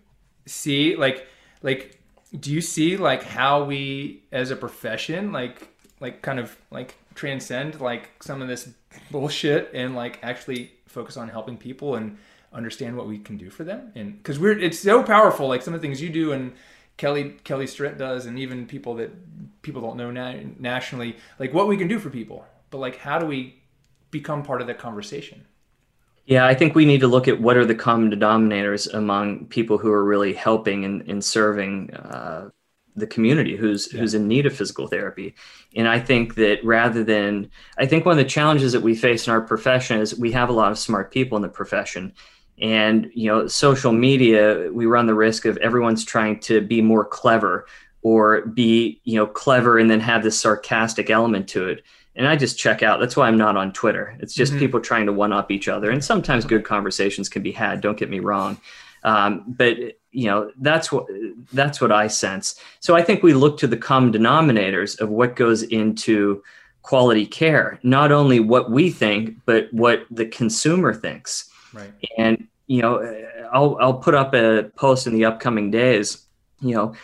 [0.46, 1.28] see like
[1.64, 2.00] like
[2.40, 5.68] do you see like how we as a profession like
[6.00, 8.70] like kind of like transcend like some of this
[9.12, 12.18] bullshit and like actually focus on helping people and
[12.54, 15.74] understand what we can do for them and because we're it's so powerful like some
[15.74, 16.54] of the things you do and
[16.98, 19.12] kelly kelly Starrett does and even people that
[19.62, 23.18] people don't know na- nationally like what we can do for people but like how
[23.18, 23.62] do we
[24.12, 25.46] become part of that conversation
[26.26, 29.78] yeah, I think we need to look at what are the common denominators among people
[29.78, 32.50] who are really helping and, and serving uh,
[32.96, 34.00] the community who's yeah.
[34.00, 35.36] who's in need of physical therapy.
[35.76, 39.28] And I think that rather than I think one of the challenges that we face
[39.28, 42.14] in our profession is we have a lot of smart people in the profession.
[42.60, 47.06] And you know, social media, we run the risk of everyone's trying to be more
[47.06, 47.66] clever
[48.02, 51.84] or be, you know, clever and then have this sarcastic element to it
[52.16, 53.00] and I just check out.
[53.00, 54.16] That's why I'm not on Twitter.
[54.20, 54.60] It's just mm-hmm.
[54.60, 57.82] people trying to one up each other, and sometimes good conversations can be had.
[57.82, 58.60] Don't get me wrong,
[59.04, 59.78] um, but
[60.12, 61.08] you know that's what
[61.54, 62.60] that's what I sense.
[62.80, 66.44] So I think we look to the common denominators of what goes into
[66.84, 71.50] quality care, not only what we think, but what the consumer thinks.
[71.74, 71.92] Right.
[72.18, 73.02] And you know,
[73.52, 76.26] I'll I'll put up a post in the upcoming days.
[76.62, 76.96] You know,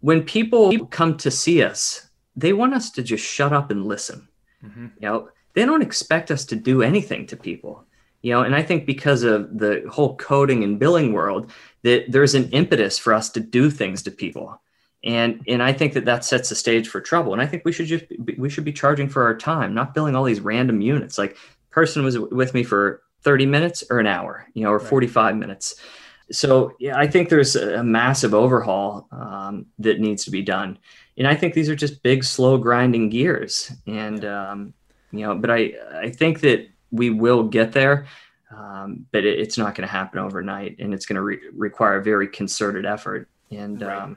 [0.00, 4.28] when people come to see us, they want us to just shut up and listen
[4.64, 4.86] Mm-hmm.
[5.00, 7.84] You know, they don't expect us to do anything to people.
[8.22, 11.50] You know, and I think because of the whole coding and billing world,
[11.82, 14.60] that there's an impetus for us to do things to people
[15.04, 17.72] and and i think that that sets the stage for trouble and i think we
[17.72, 20.80] should just be, we should be charging for our time not billing all these random
[20.80, 21.36] units like
[21.70, 25.76] person was with me for 30 minutes or an hour you know or 45 minutes
[26.30, 30.78] so yeah i think there's a massive overhaul um, that needs to be done
[31.16, 33.72] and I think these are just big, slow grinding gears.
[33.86, 34.74] And um,
[35.10, 38.06] you know, but I I think that we will get there,
[38.54, 41.96] um, but it, it's not going to happen overnight, and it's going to re- require
[41.96, 43.28] a very concerted effort.
[43.50, 44.02] And right.
[44.02, 44.16] um,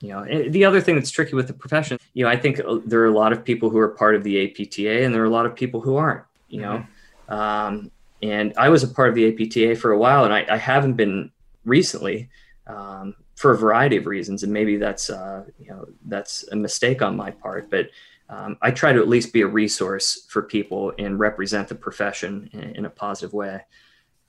[0.00, 2.78] you know, the other thing that's tricky with the profession, you know, I think uh,
[2.86, 5.26] there are a lot of people who are part of the APTA, and there are
[5.26, 6.24] a lot of people who aren't.
[6.48, 6.86] You know,
[7.28, 7.34] mm-hmm.
[7.34, 7.90] um,
[8.22, 10.94] and I was a part of the APTA for a while, and I, I haven't
[10.94, 11.30] been
[11.64, 12.30] recently.
[12.66, 17.02] Um, for a variety of reasons, and maybe that's uh, you know that's a mistake
[17.02, 17.88] on my part, but
[18.28, 22.50] um, I try to at least be a resource for people and represent the profession
[22.52, 23.64] in, in a positive way.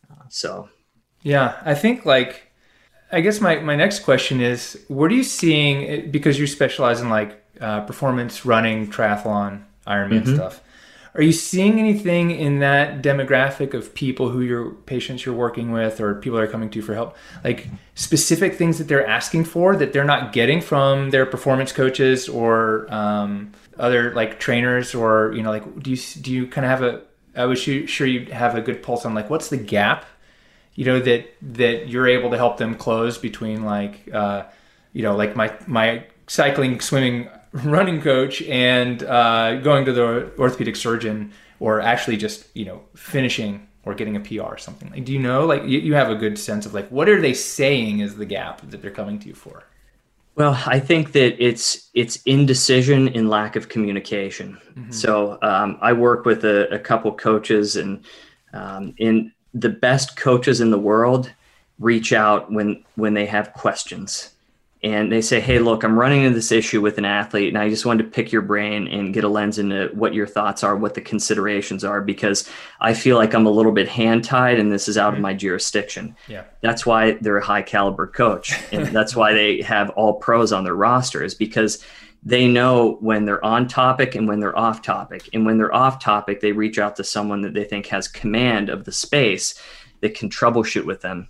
[0.09, 0.69] Uh, so,
[1.23, 2.51] yeah, I think like
[3.11, 7.09] I guess my my next question is, what are you seeing because you specialize in
[7.09, 10.35] like uh, performance running, triathlon, Ironman mm-hmm.
[10.35, 10.61] stuff?
[11.15, 15.99] Are you seeing anything in that demographic of people who your patients you're working with
[15.99, 19.45] or people that are coming to you for help, like specific things that they're asking
[19.45, 25.33] for that they're not getting from their performance coaches or um, other like trainers or
[25.33, 27.01] you know like do you do you kind of have a
[27.35, 30.05] I was sure you have a good pulse on like what's the gap,
[30.75, 34.43] you know that that you're able to help them close between like uh,
[34.93, 37.29] you know like my my cycling swimming
[37.63, 43.67] running coach and uh, going to the orthopedic surgeon or actually just you know finishing
[43.85, 44.89] or getting a PR or something.
[44.91, 47.19] Like do you know like you, you have a good sense of like what are
[47.19, 49.63] they saying is the gap that they're coming to you for?
[50.35, 54.59] Well I think that it's it's indecision and lack of communication.
[54.75, 54.91] Mm-hmm.
[54.91, 58.05] so um, I work with a, a couple coaches and
[58.53, 61.31] um, in the best coaches in the world
[61.79, 64.33] reach out when when they have questions
[64.81, 67.69] and they say, Hey, look, I'm running into this issue with an athlete, and I
[67.69, 70.75] just wanted to pick your brain and get a lens into what your thoughts are,
[70.75, 74.71] what the considerations are, because I feel like I'm a little bit hand tied and
[74.71, 75.23] this is out of mm-hmm.
[75.23, 76.15] my jurisdiction.
[76.27, 76.45] Yeah.
[76.61, 78.53] That's why they're a high caliber coach.
[78.71, 81.83] And that's why they have all pros on their roster, is because
[82.23, 85.29] they know when they're on topic and when they're off topic.
[85.33, 88.69] And when they're off topic, they reach out to someone that they think has command
[88.69, 89.55] of the space
[90.01, 91.27] that can troubleshoot with them.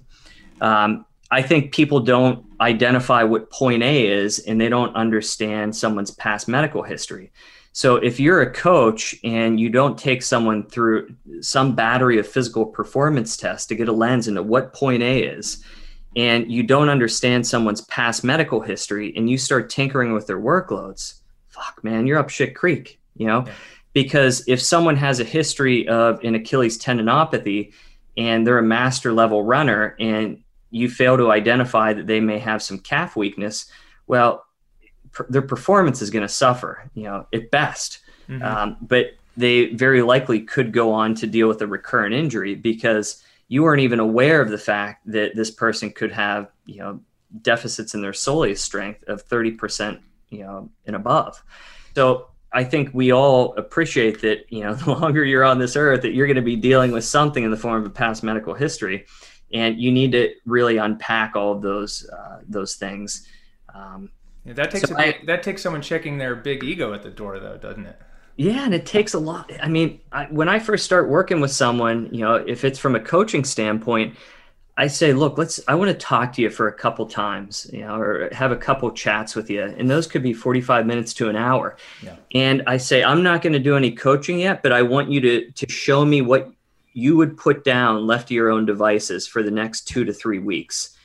[0.61, 6.11] Um, I think people don't identify what point A is and they don't understand someone's
[6.11, 7.31] past medical history.
[7.71, 12.65] So if you're a coach and you don't take someone through some battery of physical
[12.65, 15.63] performance tests to get a lens into what point A is,
[16.15, 21.19] and you don't understand someone's past medical history and you start tinkering with their workloads,
[21.47, 23.43] fuck man, you're up shit creek, you know?
[23.45, 23.53] Yeah.
[23.93, 27.73] Because if someone has a history of an Achilles tendinopathy
[28.17, 32.61] and they're a master level runner and you fail to identify that they may have
[32.61, 33.65] some calf weakness,
[34.07, 34.45] well,
[35.11, 37.99] per- their performance is going to suffer, you know, at best.
[38.27, 38.43] Mm-hmm.
[38.43, 43.23] Um, but they very likely could go on to deal with a recurrent injury because
[43.47, 46.99] you weren't even aware of the fact that this person could have, you know,
[47.41, 51.43] deficits in their soleus strength of 30%, you know, and above.
[51.95, 56.01] So I think we all appreciate that, you know, the longer you're on this earth,
[56.01, 58.53] that you're going to be dealing with something in the form of a past medical
[58.53, 59.05] history
[59.53, 63.27] and you need to really unpack all of those uh, those things.
[63.73, 64.09] Um,
[64.45, 67.39] yeah, that takes so I, that takes someone checking their big ego at the door,
[67.39, 67.99] though, doesn't it?
[68.35, 69.51] Yeah, and it takes a lot.
[69.61, 72.95] I mean, I, when I first start working with someone, you know, if it's from
[72.95, 74.15] a coaching standpoint,
[74.77, 75.59] I say, look, let's.
[75.67, 78.55] I want to talk to you for a couple times, you know, or have a
[78.55, 81.75] couple chats with you, and those could be forty-five minutes to an hour.
[82.01, 82.15] Yeah.
[82.33, 85.19] And I say, I'm not going to do any coaching yet, but I want you
[85.19, 86.49] to to show me what
[86.93, 90.39] you would put down left to your own devices for the next two to three
[90.39, 90.95] weeks.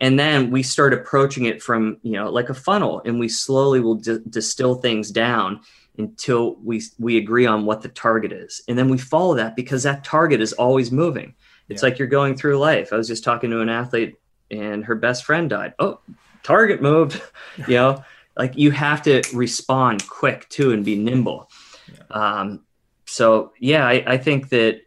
[0.00, 3.80] And then we start approaching it from you know like a funnel and we slowly
[3.80, 5.60] will d- distill things down
[5.98, 8.62] until we we agree on what the target is.
[8.68, 11.34] And then we follow that because that target is always moving.
[11.68, 11.88] It's yeah.
[11.88, 12.92] like you're going through life.
[12.92, 14.16] I was just talking to an athlete
[14.50, 15.74] and her best friend died.
[15.78, 16.00] Oh
[16.42, 17.20] target moved.
[17.68, 18.04] You know
[18.36, 21.48] like you have to respond quick too and be nimble.
[21.88, 22.02] Yeah.
[22.10, 22.64] um,
[23.04, 24.80] so yeah I, I think that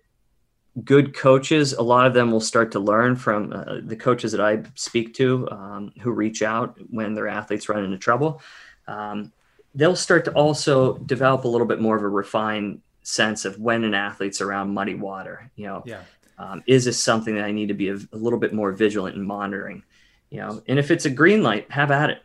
[0.83, 4.41] good coaches, a lot of them will start to learn from uh, the coaches that
[4.41, 8.41] I speak to um, who reach out when their athletes run into trouble.
[8.87, 9.31] Um,
[9.73, 13.83] they'll start to also develop a little bit more of a refined sense of when
[13.83, 15.49] an athlete's around muddy water.
[15.55, 16.01] You know, yeah.
[16.37, 19.15] um, is this something that I need to be a, a little bit more vigilant
[19.15, 19.83] in monitoring?
[20.29, 22.21] You know, and if it's a green light, have at it.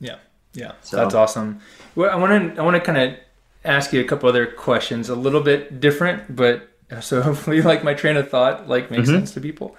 [0.00, 0.16] Yeah,
[0.54, 1.60] yeah, so, that's awesome.
[1.94, 3.18] Well, I want to I want to kind of
[3.64, 7.94] ask you a couple other questions, a little bit different, but so hopefully like my
[7.94, 9.18] train of thought like makes mm-hmm.
[9.18, 9.76] sense to people.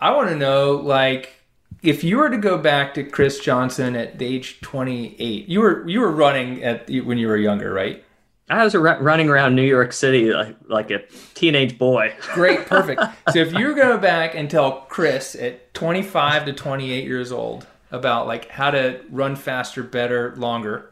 [0.00, 1.40] I want to know like
[1.82, 6.00] if you were to go back to chris johnson at age 28 you were you
[6.00, 8.04] were running at when you were younger right?
[8.50, 11.00] I was running around new york city like, like a
[11.34, 12.14] teenage boy.
[12.34, 13.02] Great perfect.
[13.32, 18.26] So if you go back and tell chris at 25 to 28 years old about
[18.26, 20.90] like how to run faster better longer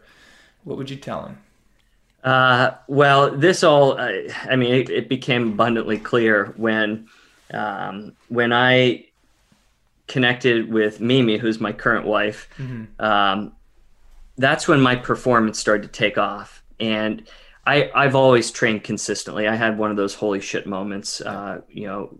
[0.65, 1.39] what would you tell him
[2.25, 4.13] uh, well, this all, uh,
[4.49, 7.09] I mean, it, it, became abundantly clear when,
[7.53, 9.07] um, when I
[10.07, 12.49] connected with Mimi, who's my current wife.
[12.59, 13.05] Mm-hmm.
[13.05, 13.53] Um,
[14.37, 16.63] that's when my performance started to take off.
[16.79, 17.29] And
[17.67, 19.49] I, I've always trained consistently.
[19.49, 22.19] I had one of those holy shit moments, uh, you know,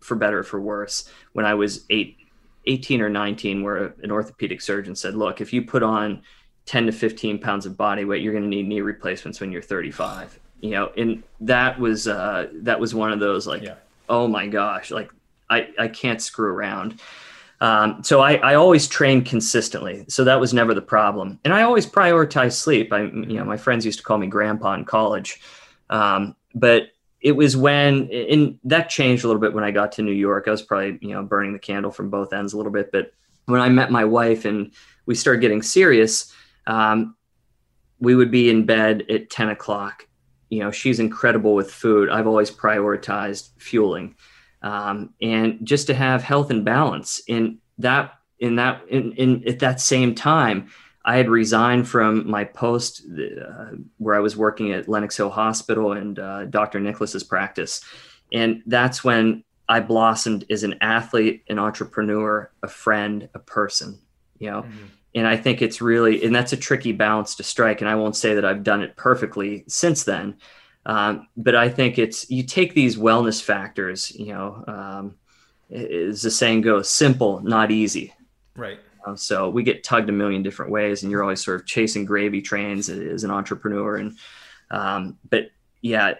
[0.00, 2.18] for better or for worse, when I was eight,
[2.66, 6.22] 18 or 19, where an orthopedic surgeon said, look, if you put on
[6.66, 9.62] 10 to 15 pounds of body weight, you're going to need knee replacements when you're
[9.62, 10.38] 35.
[10.60, 13.74] You know, and that was uh, that was one of those like, yeah.
[14.08, 15.10] oh my gosh, like
[15.50, 17.00] I I can't screw around.
[17.60, 20.04] Um, so I, I always trained consistently.
[20.08, 21.38] So that was never the problem.
[21.44, 22.92] And I always prioritize sleep.
[22.92, 25.40] I, you know, my friends used to call me grandpa in college.
[25.88, 26.88] Um, but
[27.20, 30.44] it was when, and that changed a little bit when I got to New York.
[30.46, 32.92] I was probably, you know, burning the candle from both ends a little bit.
[32.92, 33.12] But
[33.46, 34.72] when I met my wife and
[35.06, 36.34] we started getting serious,
[36.66, 37.16] um,
[38.00, 40.06] we would be in bed at 10 o'clock.
[40.50, 42.10] You know, she's incredible with food.
[42.10, 44.14] I've always prioritized fueling.
[44.62, 49.60] Um, and just to have health and balance in that, in that, in, in at
[49.60, 50.68] that same time,
[51.04, 55.92] I had resigned from my post uh, where I was working at Lenox Hill Hospital
[55.92, 56.80] and uh, Dr.
[56.80, 57.84] Nicholas's practice.
[58.32, 63.98] And that's when I blossomed as an athlete, an entrepreneur, a friend, a person,
[64.38, 67.80] you know, mm-hmm and I think it's really, and that's a tricky balance to strike.
[67.80, 70.36] And I won't say that I've done it perfectly since then,
[70.86, 74.10] um, but I think it's you take these wellness factors.
[74.14, 75.14] You know, um,
[75.70, 78.12] as the saying goes, simple, not easy.
[78.56, 78.78] Right.
[79.06, 82.04] Uh, so we get tugged a million different ways, and you're always sort of chasing
[82.04, 83.96] gravy trains as an entrepreneur.
[83.96, 84.18] And
[84.70, 85.50] um, but
[85.80, 86.14] yeah,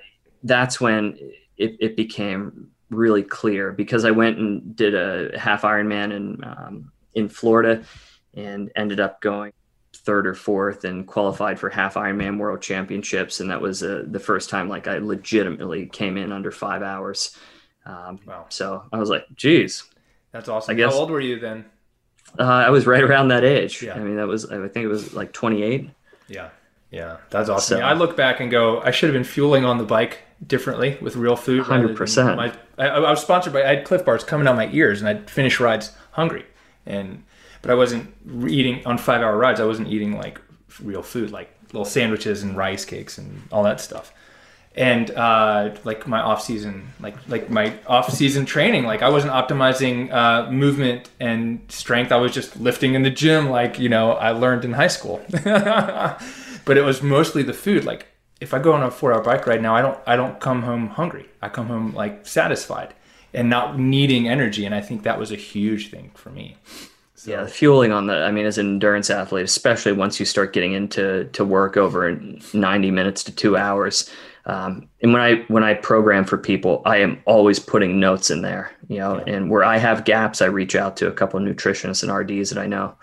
[0.45, 1.19] that's when
[1.57, 6.93] it, it became really clear because I went and did a half Ironman in um,
[7.15, 7.83] in Florida
[8.37, 9.53] and ended up going
[9.97, 13.41] third or fourth and qualified for half Ironman World Championships.
[13.41, 17.37] And that was uh, the first time like I legitimately came in under five hours.
[17.87, 18.47] Um, wow.
[18.49, 19.85] So I was like, geez.
[20.33, 20.73] That's awesome.
[20.73, 21.65] I guess, How old were you then?
[22.39, 23.83] Uh, I was right around that age.
[23.83, 23.95] Yeah.
[23.95, 25.91] I mean, that was, I think it was like 28.
[26.27, 26.51] Yeah.
[26.91, 27.19] Yeah.
[27.31, 27.77] That's awesome.
[27.77, 30.21] So, yeah, I look back and go, I should have been fueling on the bike
[30.45, 31.65] differently with real food.
[31.65, 32.37] 100%.
[32.37, 35.09] My, I, I was sponsored by, I had Clif Bars coming out my ears and
[35.09, 36.45] I'd finish rides hungry.
[36.87, 37.25] And
[37.65, 38.15] but I wasn't
[38.47, 39.59] eating on five hour rides.
[39.59, 40.39] I wasn't eating like
[40.83, 44.13] real food, like little sandwiches and rice cakes and all that stuff.
[44.77, 49.33] And uh, like my off season, like like my off season training, like I wasn't
[49.33, 52.13] optimizing uh, movement and strength.
[52.13, 55.25] I was just lifting in the gym, like you know I learned in high school.
[55.45, 57.87] but it was mostly the food.
[57.87, 58.09] Like
[58.43, 60.65] if I go on a four hour bike ride now, I don't I don't come
[60.65, 61.31] home hungry.
[61.41, 62.93] I come home like satisfied
[63.33, 64.67] and not needing energy.
[64.67, 66.57] And I think that was a huge thing for me.
[67.25, 67.31] So.
[67.31, 68.17] Yeah, fueling on the.
[68.23, 72.13] I mean, as an endurance athlete, especially once you start getting into to work over
[72.53, 74.11] ninety minutes to two hours,
[74.45, 78.43] um, and when I when I program for people, I am always putting notes in
[78.43, 78.73] there.
[78.89, 79.35] You know, yeah.
[79.35, 82.51] and where I have gaps, I reach out to a couple of nutritionists and RDs
[82.51, 82.95] that I know.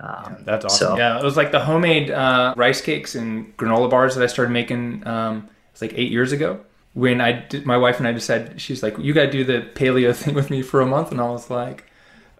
[0.00, 0.88] Um, yeah, that's awesome.
[0.88, 4.26] So, yeah, it was like the homemade uh, rice cakes and granola bars that I
[4.26, 5.06] started making.
[5.06, 6.60] Um, it's like eight years ago
[6.94, 9.68] when I did, my wife and I decided she's like, you got to do the
[9.74, 11.84] paleo thing with me for a month, and I was like,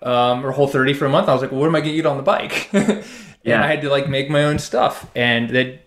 [0.04, 1.28] um, or whole 30 for a month.
[1.28, 2.70] I was like, well, what am I gonna eat on the bike?
[3.42, 5.80] yeah, I had to like make my own stuff, and that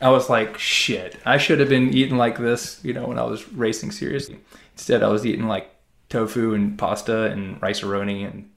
[0.00, 3.24] I was like, shit, I should have been eating like this, you know, when I
[3.24, 4.38] was racing seriously.
[4.74, 5.70] Instead, I was eating like
[6.08, 8.50] tofu and pasta and rice and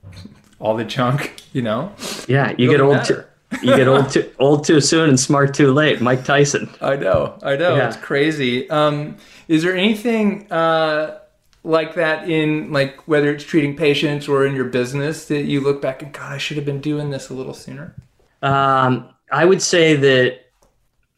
[0.59, 1.93] all the junk, you know.
[2.27, 3.03] Yeah, you get old.
[3.05, 3.23] Too,
[3.61, 6.01] you get old too old too soon and smart too late.
[6.01, 6.69] Mike Tyson.
[6.81, 7.75] I know, I know.
[7.75, 7.87] Yeah.
[7.87, 8.69] It's crazy.
[8.69, 11.19] Um, is there anything uh,
[11.65, 15.81] like that in like whether it's treating patients or in your business that you look
[15.81, 17.95] back and God, I should have been doing this a little sooner?
[18.41, 20.41] Um, I would say that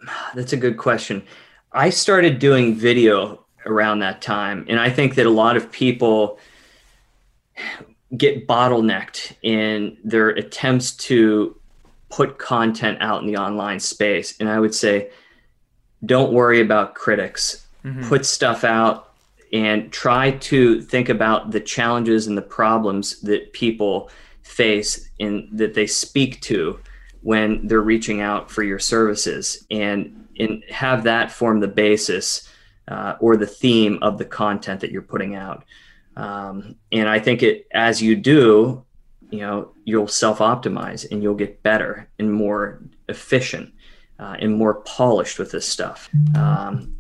[0.36, 1.24] that's a good question.
[1.72, 6.40] I started doing video around that time, and I think that a lot of people
[8.16, 11.60] get bottlenecked in their attempts to
[12.10, 14.40] put content out in the online space.
[14.40, 15.12] And I would say,
[16.06, 18.08] don't worry about critics mm-hmm.
[18.08, 19.07] put stuff out
[19.54, 24.10] and try to think about the challenges and the problems that people
[24.44, 26.80] face and that they speak to
[27.22, 32.50] when they're reaching out for your services and, and have that form the basis
[32.88, 35.66] uh, or the theme of the content that you're putting out.
[36.16, 38.84] Um, and i think it as you do
[39.30, 43.72] you know you'll self-optimize and you'll get better and more efficient
[44.20, 46.10] uh, and more polished with this stuff.
[46.36, 46.96] Um,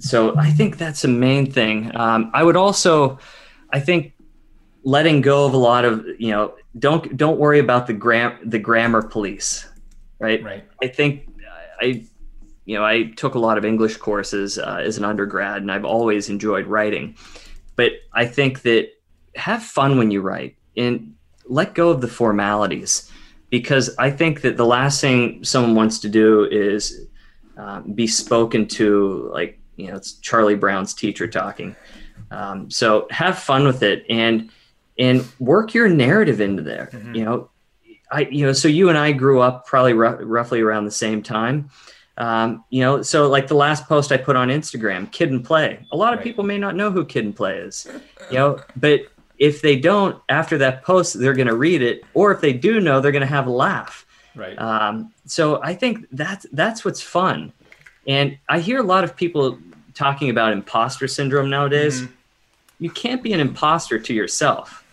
[0.00, 1.94] so I think that's the main thing.
[1.96, 3.18] Um, I would also,
[3.72, 4.14] I think,
[4.84, 8.58] letting go of a lot of you know don't don't worry about the gram the
[8.58, 9.68] grammar police,
[10.18, 10.42] right?
[10.42, 10.64] Right.
[10.82, 11.28] I think
[11.80, 12.04] I.
[12.64, 15.86] You know, I took a lot of English courses uh, as an undergrad, and I've
[15.86, 17.16] always enjoyed writing.
[17.76, 18.90] But I think that
[19.36, 21.14] have fun when you write and
[21.46, 23.10] let go of the formalities
[23.50, 27.06] because I think that the last thing someone wants to do is
[27.56, 31.74] uh, be spoken to like you know it's Charlie Brown's teacher talking.
[32.30, 34.50] Um, so have fun with it and
[34.98, 36.90] and work your narrative into there.
[36.92, 37.14] Mm-hmm.
[37.14, 37.50] You know,
[38.10, 41.22] I you know so you and I grew up probably r- roughly around the same
[41.22, 41.70] time.
[42.18, 45.86] Um, you know, so like the last post I put on Instagram, Kid and Play.
[45.92, 46.24] A lot of right.
[46.24, 47.86] people may not know who Kid and Play is.
[48.28, 49.02] You know, but
[49.38, 52.80] if they don't after that post they're going to read it or if they do
[52.80, 54.04] know they're going to have a laugh.
[54.34, 54.58] Right.
[54.58, 57.52] Um, so i think that's that's what's fun.
[58.06, 59.58] And i hear a lot of people
[59.94, 62.02] talking about imposter syndrome nowadays.
[62.02, 62.12] Mm-hmm.
[62.80, 64.84] you can't be an imposter to yourself.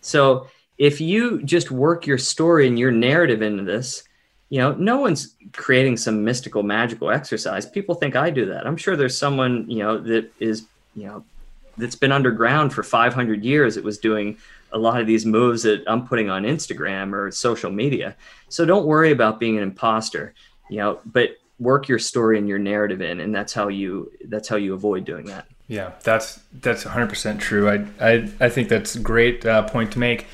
[0.00, 4.04] So if you just work your story and your narrative into this
[4.50, 7.66] you know no one's creating some mystical magical exercise.
[7.66, 8.66] People think i do that.
[8.66, 11.24] I'm sure there's someone you know that is you know
[11.78, 13.76] that's been underground for 500 years.
[13.76, 14.38] It was doing
[14.72, 18.16] a lot of these moves that I'm putting on Instagram or social media.
[18.48, 20.34] So don't worry about being an imposter,
[20.68, 24.48] you know, but work your story and your narrative in, and that's how you that's
[24.48, 25.46] how you avoid doing that.
[25.66, 27.68] Yeah, that's that's 100% true.
[27.68, 30.26] I I, I think that's a great uh, point to make.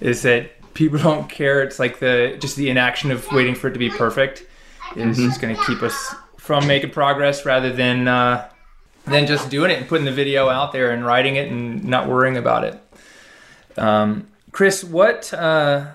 [0.00, 1.62] Is that people don't care.
[1.62, 4.46] It's like the just the inaction of waiting for it to be perfect
[4.96, 5.28] is mm-hmm.
[5.28, 8.48] just going to keep us from making progress rather than uh,
[9.04, 12.08] than just doing it and putting the video out there and writing it and not
[12.08, 12.80] worrying about it.
[13.76, 15.32] Um, Chris, what?
[15.32, 15.86] Uh,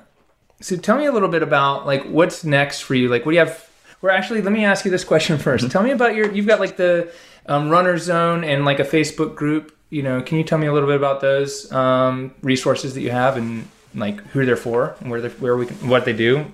[0.60, 3.08] so tell me a little bit about like what's next for you.
[3.08, 3.70] Like, what do you have?
[4.02, 5.68] Well, actually, let me ask you this question 1st mm-hmm.
[5.70, 6.32] Tell me about your.
[6.32, 7.12] You've got like the
[7.46, 9.76] um, runner zone and like a Facebook group.
[9.90, 13.12] You know, can you tell me a little bit about those um, resources that you
[13.12, 16.52] have and like who they're for and where they where we can, what they do?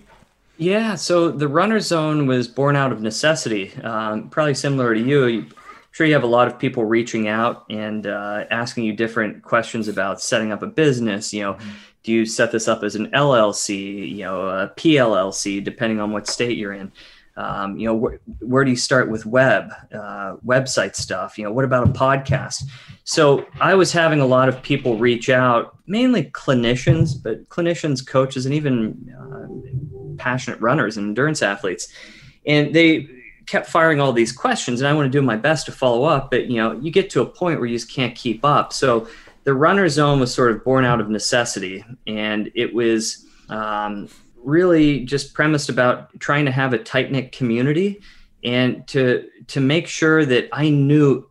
[0.58, 3.74] Yeah, so the runner zone was born out of necessity.
[3.82, 5.48] Um, probably similar to you
[5.94, 9.88] sure you have a lot of people reaching out and uh, asking you different questions
[9.88, 11.32] about setting up a business.
[11.32, 11.70] You know, mm-hmm.
[12.02, 16.28] do you set this up as an LLC, you know, a PLLC, depending on what
[16.28, 16.92] state you're in?
[17.38, 21.38] Um, you know, wh- where do you start with web, uh, website stuff?
[21.38, 22.64] You know, what about a podcast?
[23.04, 28.48] So I was having a lot of people reach out, mainly clinicians, but clinicians, coaches,
[28.48, 31.88] and even uh, passionate runners and endurance athletes.
[32.48, 33.08] And they
[33.46, 36.32] kept firing all these questions and I want to do my best to follow up,
[36.32, 38.74] but you know, you get to a point where you just can't keep up.
[38.74, 39.08] So
[39.44, 45.02] the runner zone was sort of born out of necessity and it was um, really
[45.02, 48.02] just premised about trying to have a tight knit community
[48.44, 51.30] and to to make sure that I knew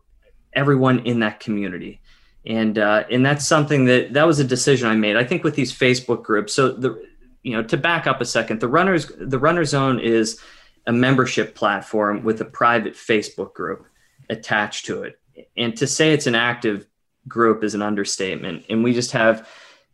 [0.53, 2.01] everyone in that community.
[2.45, 5.15] And uh, and that's something that that was a decision I made.
[5.15, 6.53] I think with these Facebook groups.
[6.53, 7.01] So the
[7.43, 10.39] you know to back up a second, the runners the runner zone is
[10.85, 13.85] a membership platform with a private Facebook group
[14.29, 15.19] attached to it.
[15.57, 16.87] And to say it's an active
[17.27, 18.65] group is an understatement.
[18.69, 19.47] And we just have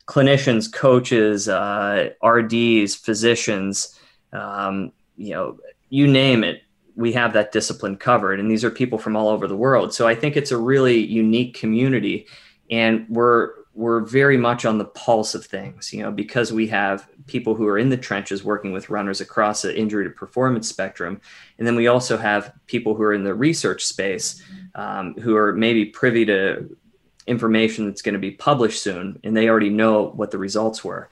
[0.05, 3.99] clinicians, coaches, uh, RDs, physicians,
[4.33, 5.59] um, you know,
[5.89, 6.63] you name it,
[6.95, 8.39] we have that discipline covered.
[8.39, 9.93] And these are people from all over the world.
[9.93, 12.27] So I think it's a really unique community.
[12.69, 17.07] And we're we're very much on the pulse of things, you know, because we have
[17.29, 21.21] people who are in the trenches working with runners across the injury to performance spectrum.
[21.57, 24.43] And then we also have people who are in the research space
[24.75, 26.77] um, who are maybe privy to
[27.27, 31.09] information that's going to be published soon and they already know what the results were.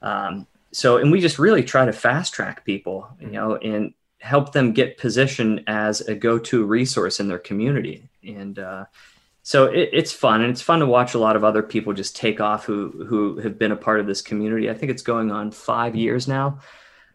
[0.00, 4.52] Um, so, and we just really try to fast track people, you know, and help
[4.52, 8.08] them get positioned as a go to resource in their community.
[8.22, 8.84] And, uh,
[9.46, 12.16] so it, it's fun and it's fun to watch a lot of other people just
[12.16, 14.68] take off who who have been a part of this community.
[14.68, 16.58] I think it's going on five years now.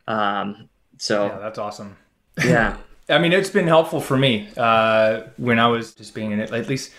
[0.07, 1.97] Um, so yeah, that's awesome.
[2.41, 2.77] Yeah,
[3.09, 6.53] I mean it's been helpful for me uh, when I was just being in it.
[6.53, 6.93] At least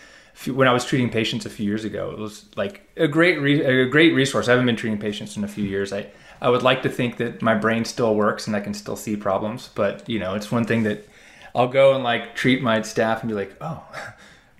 [0.53, 3.64] when I was treating patients a few years ago, it was like a great re-
[3.64, 4.49] a great resource.
[4.49, 5.95] I haven't been treating patients in a few years.
[5.95, 6.09] I
[6.43, 9.16] I would like to think that my brain still works and I can still see
[9.16, 11.09] problems, but you know it's one thing that
[11.55, 13.83] I'll go and like treat my staff and be like, oh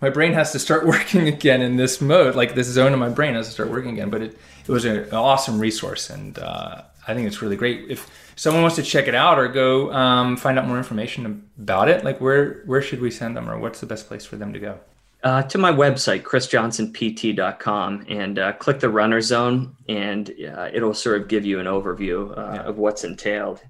[0.03, 2.35] my brain has to start working again in this mode.
[2.35, 4.11] Like this zone of my brain has to start working again.
[4.11, 7.91] But it, it was an awesome resource, and uh, I think it's really great.
[7.91, 11.89] If someone wants to check it out or go um, find out more information about
[11.89, 14.53] it, like where where should we send them, or what's the best place for them
[14.53, 14.79] to go?
[15.23, 21.21] Uh, to my website, chrisjohnsonpt.com, and uh, click the runner zone, and uh, it'll sort
[21.21, 22.63] of give you an overview uh, yeah.
[22.63, 23.63] of what's entailed.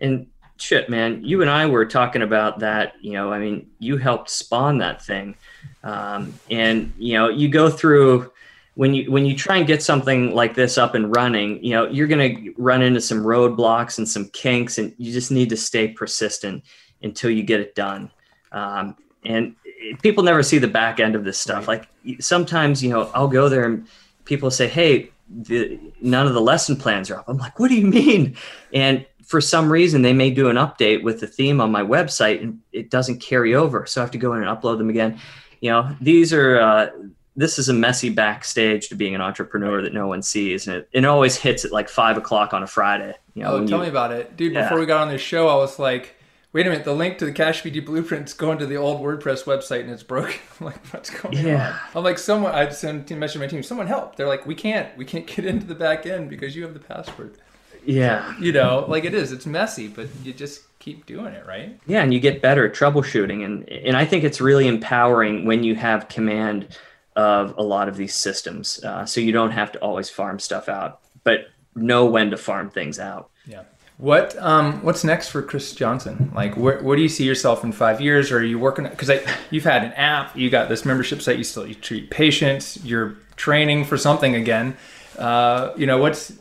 [0.00, 2.94] And shit, man, you and I were talking about that.
[3.00, 5.34] You know, I mean, you helped spawn that thing.
[5.82, 8.30] Um, and you know, you go through
[8.74, 11.86] when you when you try and get something like this up and running, you know,
[11.88, 15.56] you're going to run into some roadblocks and some kinks, and you just need to
[15.56, 16.64] stay persistent
[17.02, 18.10] until you get it done.
[18.52, 19.54] Um, and
[20.02, 21.68] people never see the back end of this stuff.
[21.68, 21.88] Like
[22.20, 23.86] sometimes, you know, I'll go there and
[24.24, 27.74] people say, "Hey, the, none of the lesson plans are up." I'm like, "What do
[27.74, 28.36] you mean?"
[28.72, 32.40] And for some reason, they may do an update with the theme on my website,
[32.42, 35.20] and it doesn't carry over, so I have to go in and upload them again
[35.60, 36.90] you know, these are uh,
[37.36, 40.88] this is a messy backstage to being an entrepreneur that no one sees, and it,
[40.92, 43.14] it always hits at like five o'clock on a Friday.
[43.34, 44.52] You know, oh, tell you, me about it, dude.
[44.52, 44.62] Yeah.
[44.62, 46.16] Before we got on this show, I was like,
[46.52, 49.44] wait a minute, the link to the Cash PT blueprint's going to the old WordPress
[49.44, 50.40] website and it's broken.
[50.60, 51.70] I'm like, what's going yeah.
[51.70, 51.98] on?
[51.98, 52.52] I'm like, someone.
[52.52, 53.62] I sent a message to my team.
[53.62, 54.16] Someone help.
[54.16, 56.80] They're like, we can't, we can't get into the back end because you have the
[56.80, 57.36] password.
[57.84, 58.34] Yeah.
[58.38, 59.32] You know, like it is.
[59.32, 61.78] It's messy, but you just keep doing it, right?
[61.86, 65.62] Yeah, and you get better at troubleshooting, and and I think it's really empowering when
[65.62, 66.76] you have command
[67.14, 70.68] of a lot of these systems, uh, so you don't have to always farm stuff
[70.68, 73.30] out, but know when to farm things out.
[73.46, 73.62] Yeah.
[73.98, 76.32] What um what's next for Chris Johnson?
[76.34, 78.32] Like where, where do you see yourself in five years?
[78.32, 79.20] Or are you working because I
[79.50, 83.16] you've had an app, you got this membership site, you still you treat patients, you're
[83.36, 84.74] training for something again.
[85.18, 86.32] Uh, you know what's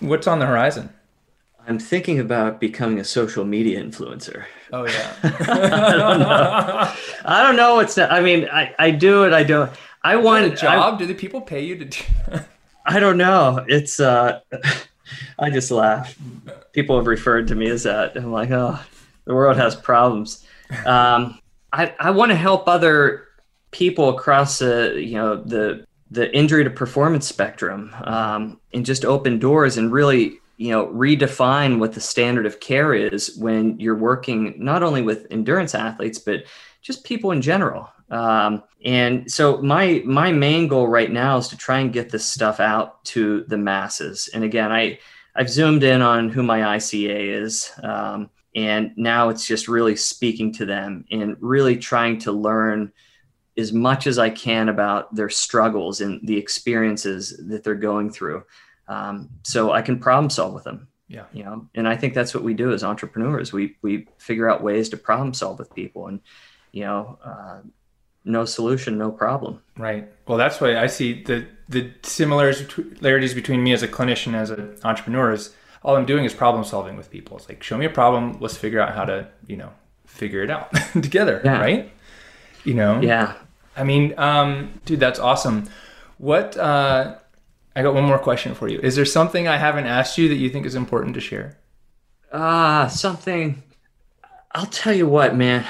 [0.00, 0.90] what's on the horizon?
[1.68, 4.44] I'm thinking about becoming a social media influencer.
[4.72, 5.14] Oh yeah.
[5.22, 6.92] I don't know.
[7.24, 7.98] I don't know what's.
[7.98, 9.32] I mean, I, I do it.
[9.32, 9.70] I don't.
[10.04, 10.94] I want a job.
[10.94, 12.02] I, do the people pay you to do?
[12.84, 13.64] I don't know.
[13.68, 13.98] It's.
[13.98, 14.40] uh
[15.38, 16.16] I just laugh.
[16.72, 18.16] People have referred to me as that.
[18.16, 18.78] I'm like, oh,
[19.24, 20.44] the world has problems.
[20.84, 21.38] Um,
[21.72, 23.28] I I want to help other
[23.70, 29.38] people across the you know the the injury to performance spectrum um, and just open
[29.38, 34.54] doors and really you know redefine what the standard of care is when you're working
[34.56, 36.44] not only with endurance athletes but
[36.82, 37.90] just people in general.
[38.10, 42.24] Um, and so my my main goal right now is to try and get this
[42.24, 44.30] stuff out to the masses.
[44.32, 44.98] And again i
[45.34, 50.52] i've zoomed in on who my ica is um, and now it's just really speaking
[50.54, 52.92] to them and really trying to learn
[53.58, 58.44] as much as i can about their struggles and the experiences that they're going through
[58.88, 60.88] um, so I can problem solve with them.
[61.08, 61.24] Yeah.
[61.32, 63.52] You know, and I think that's what we do as entrepreneurs.
[63.52, 66.20] We we figure out ways to problem solve with people, and
[66.72, 67.60] you know, uh,
[68.24, 69.62] no solution, no problem.
[69.76, 70.08] Right.
[70.26, 74.76] Well, that's why I see the the similarities between me as a clinician as an
[74.82, 75.54] entrepreneur is
[75.84, 77.36] all I'm doing is problem solving with people.
[77.36, 79.72] It's like show me a problem, let's figure out how to you know
[80.06, 81.40] figure it out together.
[81.44, 81.60] Yeah.
[81.60, 81.92] Right.
[82.64, 83.00] You know.
[83.00, 83.34] Yeah.
[83.76, 85.68] I mean, um, dude, that's awesome.
[86.18, 87.16] What uh,
[87.74, 88.80] I got one more question for you.
[88.82, 91.58] Is there something I haven't asked you that you think is important to share?
[92.32, 93.62] Ah, uh, something.
[94.52, 95.66] I'll tell you what, man.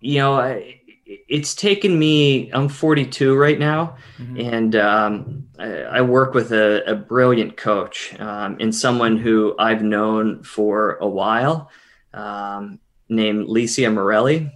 [0.00, 0.80] You know, I,
[1.28, 2.50] it's taken me.
[2.52, 4.40] I'm 42 right now, mm-hmm.
[4.40, 9.82] and um, I, I, work with a, a brilliant coach um, and someone who I've
[9.82, 11.70] known for a while,
[12.14, 14.50] um, named Licia Morelli.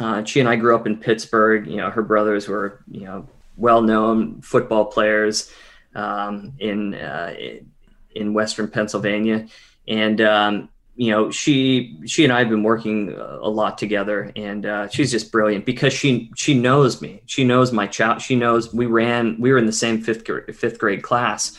[0.00, 1.66] Uh, she and I grew up in Pittsburgh.
[1.66, 3.26] You know, her brothers were you know
[3.56, 5.52] well-known football players.
[5.94, 7.34] um, in uh,
[8.14, 9.46] in Western Pennsylvania,
[9.86, 14.66] and um, you know she she and I have been working a lot together, and
[14.66, 17.22] uh, she's just brilliant because she she knows me.
[17.26, 18.22] She knows my child.
[18.22, 19.40] She knows we ran.
[19.40, 21.56] We were in the same fifth grade, fifth grade class,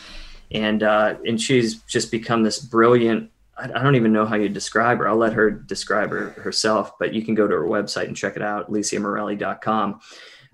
[0.50, 3.30] and uh, and she's just become this brilliant.
[3.62, 5.08] I, don't even know how you describe her.
[5.08, 8.36] I'll let her describe her herself, but you can go to her website and check
[8.36, 10.00] it out, LiciaMorelli.com.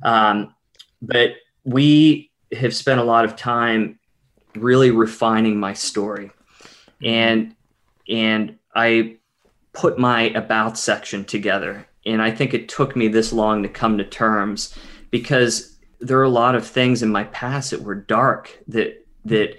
[0.02, 0.54] Um,
[1.00, 1.30] but
[1.64, 3.98] we have spent a lot of time
[4.54, 6.30] really refining my story
[7.04, 7.54] and
[8.08, 9.16] and i
[9.72, 13.98] put my about section together and i think it took me this long to come
[13.98, 14.74] to terms
[15.10, 19.56] because there are a lot of things in my past that were dark that that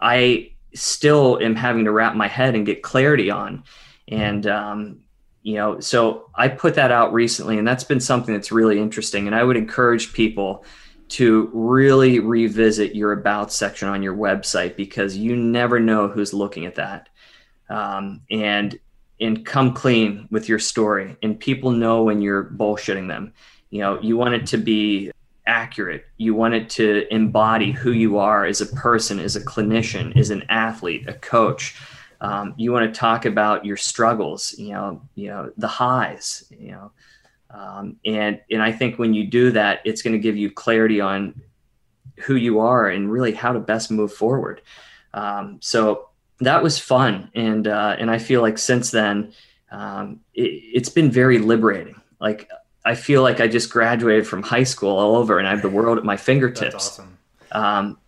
[0.00, 3.64] i still am having to wrap my head and get clarity on.
[4.08, 5.00] And um,
[5.42, 9.26] you know so i put that out recently and that's been something that's really interesting.
[9.26, 10.64] And i would encourage people
[11.08, 16.66] to really revisit your about section on your website because you never know who's looking
[16.66, 17.08] at that.
[17.70, 18.78] Um, and
[19.20, 23.32] and come clean with your story and people know when you're bullshitting them.
[23.70, 25.10] You know you want it to be
[25.48, 30.16] accurate you want it to embody who you are as a person as a clinician
[30.16, 31.76] as an athlete a coach
[32.20, 36.70] um, you want to talk about your struggles you know you know the highs you
[36.72, 36.90] know
[37.50, 41.00] um, and and I think when you do that, it's going to give you clarity
[41.00, 41.40] on
[42.16, 44.60] who you are and really how to best move forward.
[45.14, 46.08] Um, so
[46.40, 49.32] that was fun, and uh, and I feel like since then,
[49.70, 52.00] um, it, has been very liberating.
[52.20, 52.50] Like
[52.88, 55.68] I feel like I just graduated from high school all over, and I have the
[55.68, 56.74] world at my fingertips.
[56.74, 57.18] Awesome.
[57.52, 57.98] Um,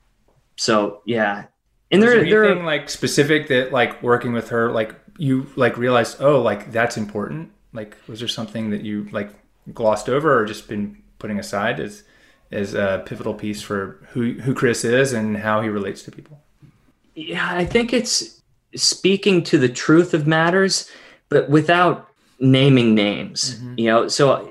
[0.57, 1.45] so yeah,
[1.91, 6.21] and there, there anything like specific that like working with her, like you like realized,
[6.21, 9.31] oh, like that's important like, was there something that you like
[9.73, 12.03] glossed over or just been putting aside as
[12.51, 16.41] as a pivotal piece for who who Chris is and how he relates to people?
[17.15, 18.41] Yeah, I think it's
[18.75, 20.91] speaking to the truth of matters,
[21.29, 22.09] but without
[22.41, 23.57] naming names.
[23.57, 23.75] Mm-hmm.
[23.79, 24.49] You know, so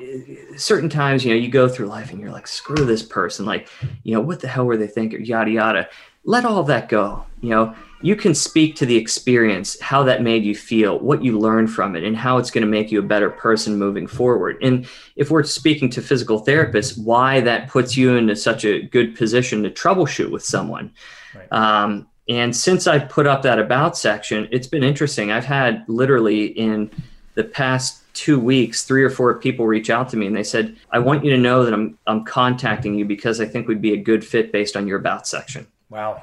[0.57, 3.45] certain times, you know, you go through life and you're like, screw this person.
[3.45, 3.67] Like,
[4.03, 5.25] you know, what the hell were they thinking?
[5.25, 5.89] Yada yada.
[6.25, 7.25] Let all of that go.
[7.41, 11.37] You know, you can speak to the experience, how that made you feel, what you
[11.37, 14.57] learned from it, and how it's going to make you a better person moving forward.
[14.61, 19.15] And if we're speaking to physical therapists, why that puts you into such a good
[19.15, 20.93] position to troubleshoot with someone.
[21.35, 21.51] Right.
[21.51, 25.31] Um, and since I put up that about section, it's been interesting.
[25.31, 26.91] I've had literally in
[27.33, 30.75] the past two weeks, three or four people reach out to me and they said,
[30.91, 33.93] I want you to know that I'm, I'm contacting you because I think we'd be
[33.93, 35.65] a good fit based on your about section.
[35.89, 36.21] Wow.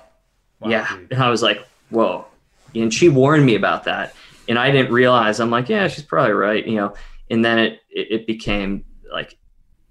[0.60, 0.94] Wow, yeah.
[0.94, 1.12] Dude.
[1.12, 2.26] And I was like, whoa.
[2.74, 4.14] And she warned me about that.
[4.46, 6.66] And I didn't realize, I'm like, yeah, she's probably right.
[6.66, 6.94] You know,
[7.30, 9.38] and then it, it, it became like,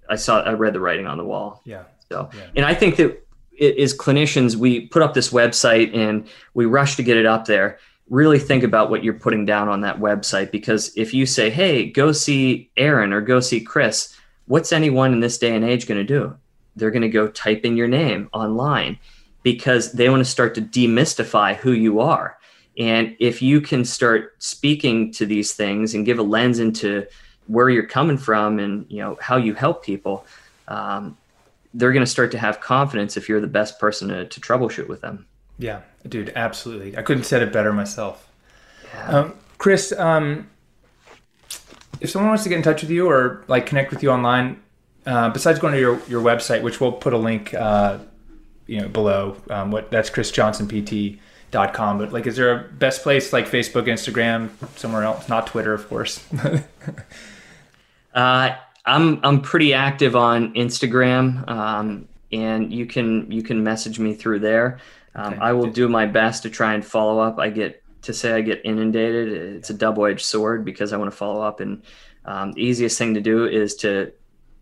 [0.08, 1.60] I saw, I read the writing on the wall.
[1.64, 1.82] Yeah.
[2.08, 2.42] So, yeah.
[2.54, 3.20] and I think that
[3.58, 7.46] it, as clinicians, we put up this website and we rush to get it up
[7.46, 7.80] there.
[8.08, 11.90] Really think about what you're putting down on that website because if you say, hey,
[11.90, 15.98] go see Aaron or go see Chris, what's anyone in this day and age going
[15.98, 16.36] to do?
[16.76, 18.98] They're going to go type in your name online
[19.42, 22.38] because they want to start to demystify who you are.
[22.78, 27.06] And if you can start speaking to these things and give a lens into
[27.46, 30.26] where you're coming from and you know how you help people,
[30.68, 31.16] um,
[31.74, 34.88] they're going to start to have confidence if you're the best person to, to, troubleshoot
[34.88, 35.26] with them.
[35.58, 36.96] Yeah, dude, absolutely.
[36.96, 38.30] I couldn't said it better myself.
[38.94, 39.08] Yeah.
[39.08, 40.48] Um, Chris, um,
[42.00, 44.60] if someone wants to get in touch with you or like connect with you online,
[45.06, 47.98] uh, besides going to your, your website, which we'll put a link uh,
[48.66, 53.46] you know below um, what that's chrisjohnsonpt.com but like is there a best place like
[53.46, 56.24] facebook instagram somewhere else not twitter of course
[58.14, 58.54] uh,
[58.84, 64.38] i'm i'm pretty active on instagram um, and you can you can message me through
[64.40, 64.78] there
[65.16, 65.42] um, okay.
[65.42, 68.40] i will do my best to try and follow up i get to say i
[68.40, 71.82] get inundated it's a double-edged sword because i want to follow up and
[72.24, 74.12] um, the easiest thing to do is to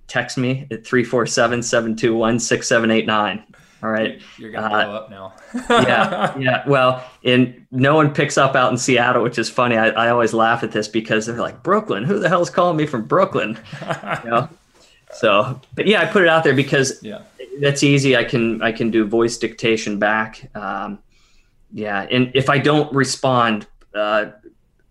[0.06, 3.42] text me at 347-721-6789
[3.84, 4.18] all right.
[4.38, 5.34] You're gonna blow uh, up now.
[5.68, 6.66] yeah, yeah.
[6.66, 9.76] Well, and no one picks up out in Seattle, which is funny.
[9.76, 12.02] I, I always laugh at this because they're like Brooklyn.
[12.02, 13.58] Who the hell is calling me from Brooklyn?
[14.24, 14.48] you know.
[15.14, 17.22] So, but yeah, I put it out there because yeah.
[17.60, 18.16] that's easy.
[18.16, 20.50] I can I can do voice dictation back.
[20.54, 20.98] Um,
[21.72, 24.26] yeah, and if I don't respond, uh,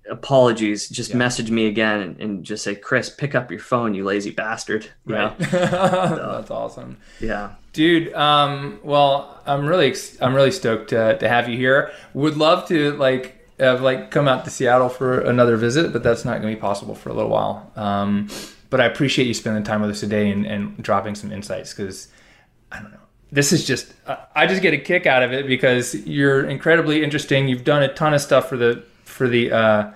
[0.09, 0.89] apologies.
[0.89, 1.17] Just yeah.
[1.17, 4.89] message me again and, and, just say, Chris, pick up your phone, you lazy bastard.
[5.05, 5.43] You right.
[5.49, 6.97] so, That's awesome.
[7.19, 7.55] Yeah.
[7.74, 11.91] Dude, um, well, I'm really, I'm really stoked to, to have you here.
[12.13, 16.26] Would love to like have like come out to Seattle for another visit, but that's
[16.26, 17.71] not going to be possible for a little while.
[17.76, 18.30] Um,
[18.74, 22.07] but I appreciate you spending time with us today and, and dropping some insights because
[22.71, 22.97] I don't know
[23.32, 23.93] this is just
[24.36, 27.47] I just get a kick out of it because you're incredibly interesting.
[27.47, 29.91] You've done a ton of stuff for the for the uh,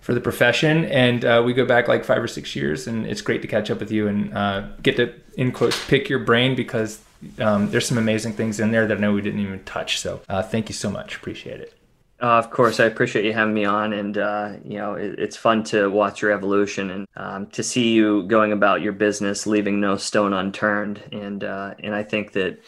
[0.00, 3.20] for the profession, and uh, we go back like five or six years, and it's
[3.20, 6.54] great to catch up with you and uh, get to in quotes pick your brain
[6.54, 7.00] because
[7.40, 9.98] um, there's some amazing things in there that I know we didn't even touch.
[9.98, 11.16] So uh, thank you so much.
[11.16, 11.79] Appreciate it.
[12.22, 15.36] Uh, of course, I appreciate you having me on, and uh, you know it, it's
[15.36, 19.80] fun to watch your evolution and um, to see you going about your business, leaving
[19.80, 21.02] no stone unturned.
[21.12, 22.62] And uh, and I think that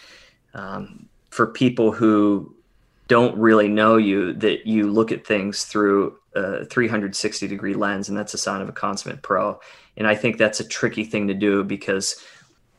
[0.54, 2.54] um, for people who
[3.08, 8.16] don't really know you, that you look at things through a 360 degree lens, and
[8.16, 9.60] that's a sign of a consummate pro.
[9.98, 12.16] And I think that's a tricky thing to do because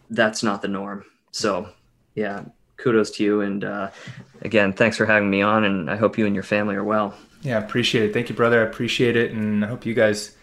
[0.09, 1.05] that's not the norm.
[1.31, 1.69] So,
[2.15, 2.45] yeah,
[2.83, 3.41] kudos to you.
[3.41, 3.89] And uh,
[4.41, 5.63] again, thanks for having me on.
[5.63, 7.15] And I hope you and your family are well.
[7.41, 8.13] Yeah, appreciate it.
[8.13, 8.61] Thank you, brother.
[8.61, 9.31] I appreciate it.
[9.31, 10.35] And I hope you guys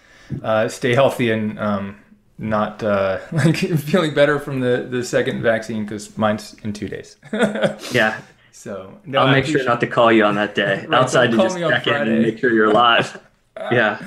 [0.43, 2.01] uh, stay healthy and um,
[2.39, 7.17] not uh, like feeling better from the, the second vaccine because mine's in two days.
[7.93, 8.21] yeah.
[8.53, 10.85] So no, I'll make sure not to call you on that day.
[10.89, 13.19] right, Outside to just check in and make sure you're alive.
[13.71, 14.05] yeah.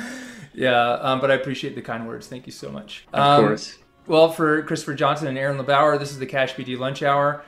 [0.54, 0.92] Yeah.
[0.92, 2.28] Um, but I appreciate the kind words.
[2.28, 3.06] Thank you so much.
[3.14, 3.78] Of um, course.
[4.06, 7.44] Well, for Christopher Johnson and Aaron LeBauer, this is the Cash PT Lunch Hour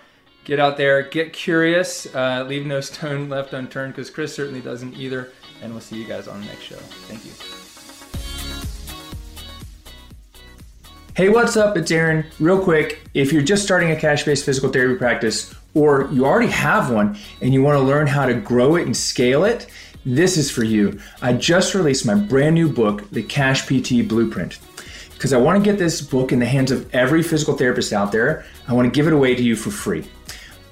[0.45, 4.95] get out there, get curious, uh, leave no stone left unturned because Chris certainly doesn't
[4.95, 5.31] either.
[5.61, 6.75] And we'll see you guys on the next show.
[6.75, 7.31] Thank you.
[11.15, 11.77] Hey, what's up?
[11.77, 12.25] It's Aaron.
[12.39, 16.51] Real quick, if you're just starting a cash based physical therapy practice or you already
[16.51, 19.67] have one and you want to learn how to grow it and scale it,
[20.05, 20.99] this is for you.
[21.21, 24.59] I just released my brand new book, The Cash PT Blueprint
[25.13, 28.11] because I want to get this book in the hands of every physical therapist out
[28.11, 28.45] there.
[28.67, 30.05] I want to give it away to you for free.